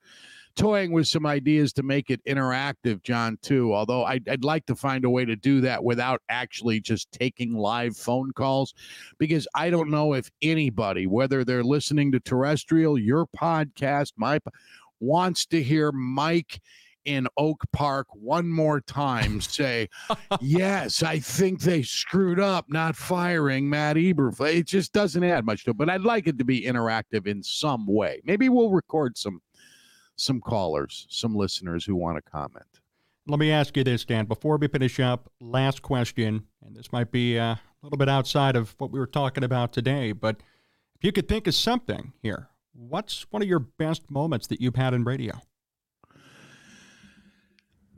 toying 0.56 0.92
with 0.92 1.08
some 1.08 1.26
ideas 1.26 1.74
to 1.74 1.84
make 1.84 2.10
it 2.10 2.24
interactive, 2.26 3.02
Jon, 3.04 3.38
too. 3.42 3.74
Although 3.74 4.04
I'd, 4.04 4.28
I'd, 4.30 4.44
like 4.44 4.66
to 4.68 4.76
find 4.76 5.06
a 5.06 5.10
way 5.10 5.26
to 5.26 5.36
do 5.36 5.62
that 5.62 5.84
without 5.84 6.22
actually 6.30 6.80
just 6.80 7.12
taking 7.12 7.56
live 7.56 7.98
phone 7.98 8.32
calls, 8.34 8.74
because 9.18 9.48
I 9.56 9.70
don't 9.70 9.89
know 9.89 10.13
if 10.13 10.30
anybody, 10.42 11.08
whether 11.08 11.44
they're 11.44 11.63
listening 11.63 12.12
to 12.12 12.20
terrestrial, 12.20 13.00
your 13.00 13.26
podcast, 13.28 14.13
my 14.18 14.39
wants 15.00 15.46
to 15.48 15.62
hear 15.62 15.92
Mike 15.92 16.62
in 17.06 17.28
Oak 17.38 17.63
Park 17.74 18.08
one 18.12 18.50
more 18.50 18.82
time 18.82 19.42
say, 19.42 19.89
Yes, 20.42 21.04
I 21.04 21.20
think 21.20 21.62
they 21.62 21.84
screwed 21.84 22.39
up 22.39 22.66
not 22.70 22.96
firing 22.96 23.70
Matt 23.70 23.98
Eberflus. 23.98 24.56
It 24.56 24.68
just 24.68 24.94
doesn't 24.94 25.24
add 25.24 25.46
much 25.46 25.66
to 25.66 25.72
it, 25.72 25.78
but 25.78 25.89
I'd 25.89 26.02
like 26.02 26.28
it 26.28 26.38
to 26.38 26.46
be 26.46 26.62
interactive 26.62 27.28
in 27.28 27.44
some 27.44 27.86
way. 27.86 28.22
Maybe 28.24 28.50
we'll 28.50 28.72
record 28.72 29.18
some 29.18 29.42
some 30.15 30.39
callers, 30.39 31.06
some 31.10 31.36
listeners 31.36 31.86
who 31.86 31.95
want 31.95 32.17
to 32.17 32.32
comment. 32.32 32.65
Let 33.28 33.39
me 33.39 33.52
ask 33.52 33.76
you 33.78 33.84
this, 33.84 34.04
Dan, 34.04 34.26
before 34.26 34.58
we 34.58 34.67
finish 34.67 34.99
up. 34.99 35.32
Last 35.39 35.82
question, 35.82 36.43
and 36.62 36.76
this 36.76 36.91
might 36.91 37.12
be 37.12 37.39
uh, 37.39 37.56
a 37.56 37.60
little 37.82 37.97
bit 37.97 38.10
outside 38.10 38.56
of 38.56 38.76
what 38.78 38.91
we 38.91 38.99
were 38.99 39.08
talking 39.08 39.43
about 39.43 39.71
today, 39.71 40.12
but 40.12 40.38
if 40.95 41.04
you 41.04 41.12
could 41.12 41.28
think 41.28 41.47
of 41.47 41.56
something 41.56 42.13
here, 42.21 42.49
what's 42.73 43.26
one 43.30 43.41
of 43.41 43.47
your 43.47 43.60
best 43.60 44.10
moments 44.10 44.47
that 44.47 44.62
you've 44.62 44.76
had 44.76 44.93
in 44.93 45.04
radio? 45.04 45.39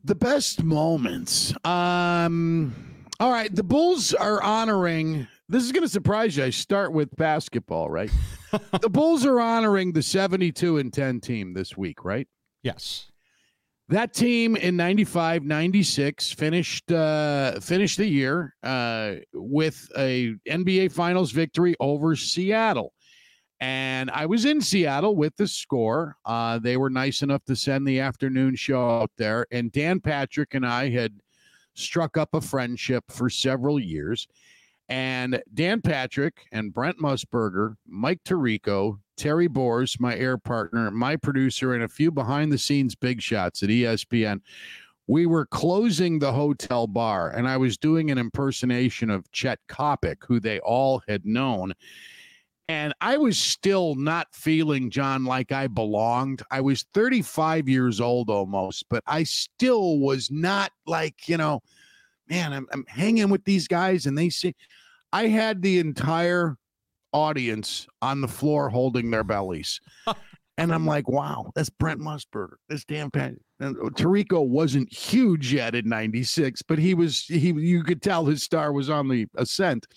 The 0.04 0.16
best 0.16 0.64
moments. 0.64 1.54
Um, 1.66 2.76
all 3.20 3.32
right, 3.32 3.54
the 3.54 3.64
Bulls 3.64 4.14
are 4.14 4.42
honoring 4.44 5.28
this 5.48 5.64
is 5.64 5.72
going 5.72 5.84
to 5.84 5.90
surprise 5.90 6.38
you. 6.38 6.44
I 6.44 6.50
start 6.50 6.92
with 6.92 7.16
basketball, 7.16 7.90
right? 7.90 8.12
the 8.82 8.90
Bulls 8.90 9.26
are 9.26 9.40
honoring 9.40 9.92
the 9.92 10.02
72 10.02 10.78
and 10.78 10.92
10 10.92 11.20
team 11.20 11.54
this 11.54 11.78
week, 11.78 12.04
right? 12.04 12.28
Yes. 12.64 13.12
That 13.90 14.14
team 14.14 14.56
in 14.56 14.76
95, 14.76 15.44
96 15.44 16.32
finished 16.32 16.92
uh, 16.92 17.60
finished 17.60 17.98
the 17.98 18.08
year 18.08 18.56
uh, 18.64 19.16
with 19.32 19.88
a 19.96 20.34
NBA 20.50 20.92
Finals 20.92 21.32
victory 21.32 21.76
over 21.80 22.16
Seattle. 22.16 22.94
And 23.60 24.10
I 24.10 24.26
was 24.26 24.46
in 24.46 24.60
Seattle 24.60 25.16
with 25.16 25.36
the 25.38 25.48
score. 25.48 26.18
Uh, 26.26 26.58
they 26.58 26.78
were 26.78 26.90
nice 26.90 27.22
enough 27.22 27.46
to 27.46 27.56
send 27.56 27.88
the 27.88 28.00
afternoon 28.00 28.56
show 28.56 28.90
out 28.90 29.12
there. 29.18 29.46
And 29.52 29.72
Dan 29.72 30.00
Patrick 30.00 30.56
and 30.56 30.66
I 30.66 30.90
had 30.90 31.14
struck 31.76 32.18
up 32.18 32.34
a 32.34 32.42
friendship 32.42 33.04
for 33.10 33.30
several 33.30 33.80
years. 33.80 34.28
And 34.88 35.42
Dan 35.54 35.82
Patrick 35.82 36.46
and 36.52 36.74
Brent 36.74 37.00
Musburger, 37.00 37.76
Mike 37.88 38.24
Tirico, 38.24 39.00
Terry 39.18 39.48
Boers, 39.48 39.98
my 40.00 40.16
air 40.16 40.38
partner, 40.38 40.92
my 40.92 41.16
producer, 41.16 41.74
and 41.74 41.84
a 41.84 41.88
few 41.88 42.12
behind 42.12 42.52
the 42.52 42.58
scenes 42.58 42.96
big 42.96 43.22
shots 43.22 43.64
at 43.64 43.70
ESPN. 43.70 44.42
We 45.08 45.26
were 45.26 45.46
closing 45.46 46.20
the 46.20 46.34
hotel 46.34 46.88
bar, 46.88 47.30
and 47.30 47.48
I 47.48 47.58
was 47.58 47.78
doing 47.78 48.12
an 48.12 48.18
impersonation 48.18 49.10
of 49.10 49.32
Chet 49.32 49.60
Coppock, 49.70 50.18
who 50.28 50.40
they 50.40 50.60
all 50.60 51.02
had 51.08 51.26
known. 51.26 51.74
And 52.68 52.94
I 53.00 53.18
was 53.18 53.38
still 53.38 53.94
not 53.94 54.34
feeling, 54.34 54.90
Jon, 54.90 55.24
like 55.24 55.52
I 55.52 55.68
belonged. 55.68 56.42
I 56.50 56.62
was 56.62 56.86
35 56.96 57.70
years 57.70 58.02
old 58.02 58.32
almost, 58.32 58.86
but 58.90 59.04
I 59.06 59.24
still 59.24 60.00
was 60.00 60.32
not 60.32 60.72
like, 60.88 61.28
you 61.30 61.38
know, 61.38 61.62
man, 62.30 62.54
I'm, 62.54 62.68
I'm 62.72 62.86
hanging 62.88 63.30
with 63.30 63.44
these 63.46 63.68
guys 63.68 64.06
and 64.06 64.18
they 64.18 64.30
see 64.30 64.56
I 65.12 65.28
had 65.28 65.62
the 65.62 65.80
entire 65.80 66.58
audience 67.14 67.88
on 68.02 68.22
the 68.22 68.28
floor 68.28 68.70
holding 68.70 69.10
their 69.10 69.24
bellies. 69.24 69.80
and 70.58 70.74
I'm 70.74 70.86
like, 70.86 71.08
wow, 71.08 71.52
that's 71.56 71.70
Brent 71.70 72.02
Musburger. 72.02 72.56
That's 72.68 72.84
Dan 72.84 73.10
Pat. 73.12 73.34
And 73.60 73.78
uh, 73.78 73.90
Tirico 73.92 74.46
wasn't 74.46 74.92
huge 74.92 75.54
yet 75.54 75.76
in 75.76 75.88
96, 75.88 76.62
but 76.64 76.78
he 76.78 76.94
was 76.94 77.26
he 77.26 77.54
you 77.54 77.84
could 77.84 78.02
tell 78.02 78.26
his 78.26 78.44
star 78.44 78.74
was 78.74 78.90
on 78.90 79.08
the 79.08 79.28
ascent. 79.36 79.88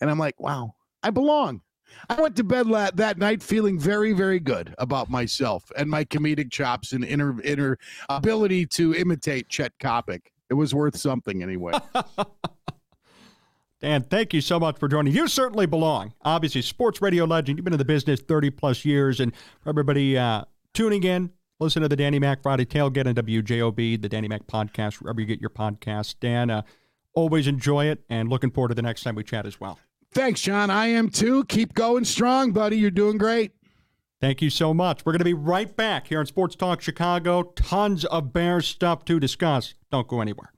And 0.00 0.10
I'm 0.10 0.18
like, 0.18 0.38
wow, 0.40 0.74
I 1.02 1.10
belong. 1.10 1.62
I 2.08 2.20
went 2.20 2.36
to 2.36 2.44
bed 2.44 2.66
la- 2.66 2.90
that 2.94 3.18
night 3.18 3.42
feeling 3.42 3.78
very, 3.78 4.12
very 4.12 4.40
good 4.40 4.74
about 4.78 5.10
myself 5.10 5.70
and 5.76 5.90
my 5.90 6.04
comedic 6.04 6.50
chops 6.50 6.92
and 6.92 7.04
inner 7.04 7.40
inner 7.42 7.78
ability 8.08 8.66
to 8.66 8.94
imitate 8.94 9.48
Chet 9.48 9.72
Coppock. 9.78 10.22
It 10.52 10.56
was 10.56 10.74
worth 10.74 10.98
something 10.98 11.42
anyway. 11.42 11.72
Dan, 13.80 14.02
thank 14.02 14.34
you 14.34 14.42
so 14.42 14.60
much 14.60 14.78
for 14.78 14.86
joining. 14.86 15.14
You 15.14 15.26
certainly 15.26 15.64
belong. 15.64 16.12
Obviously, 16.26 16.60
sports 16.60 17.00
radio 17.00 17.24
legend. 17.24 17.56
You've 17.56 17.64
been 17.64 17.72
in 17.72 17.78
the 17.78 17.86
business 17.86 18.20
30 18.20 18.50
plus 18.50 18.84
years. 18.84 19.18
And 19.18 19.34
for 19.62 19.70
everybody 19.70 20.18
uh, 20.18 20.44
tuning 20.74 21.04
in, 21.04 21.30
listen 21.58 21.80
to 21.80 21.88
the 21.88 21.96
Danny 21.96 22.18
Mac 22.18 22.42
Friday 22.42 22.66
Tailgate 22.66 23.06
on 23.06 23.14
WJOB, 23.14 24.02
the 24.02 24.10
Danny 24.10 24.28
Mac 24.28 24.46
podcast, 24.46 25.00
wherever 25.00 25.22
you 25.22 25.26
get 25.26 25.40
your 25.40 25.48
podcast. 25.48 26.16
Dan, 26.20 26.50
uh, 26.50 26.60
always 27.14 27.46
enjoy 27.46 27.86
it 27.86 28.04
and 28.10 28.28
looking 28.28 28.50
forward 28.50 28.68
to 28.68 28.74
the 28.74 28.82
next 28.82 29.04
time 29.04 29.14
we 29.14 29.24
chat 29.24 29.46
as 29.46 29.58
well. 29.58 29.78
Thanks, 30.12 30.42
Jon. 30.42 30.68
I 30.68 30.88
am 30.88 31.08
too. 31.08 31.44
Keep 31.46 31.72
going 31.72 32.04
strong, 32.04 32.52
buddy. 32.52 32.76
You're 32.76 32.90
doing 32.90 33.16
great. 33.16 33.52
Thank 34.22 34.40
you 34.40 34.50
so 34.50 34.72
much. 34.72 35.04
We're 35.04 35.10
going 35.10 35.18
to 35.18 35.24
be 35.24 35.34
right 35.34 35.76
back 35.76 36.06
here 36.06 36.20
on 36.20 36.26
Sports 36.26 36.54
Talk 36.54 36.80
Chicago. 36.80 37.42
Tons 37.42 38.04
of 38.04 38.32
Bears 38.32 38.68
stuff 38.68 39.04
to 39.06 39.18
discuss. 39.18 39.74
Don't 39.90 40.06
go 40.06 40.20
anywhere. 40.20 40.52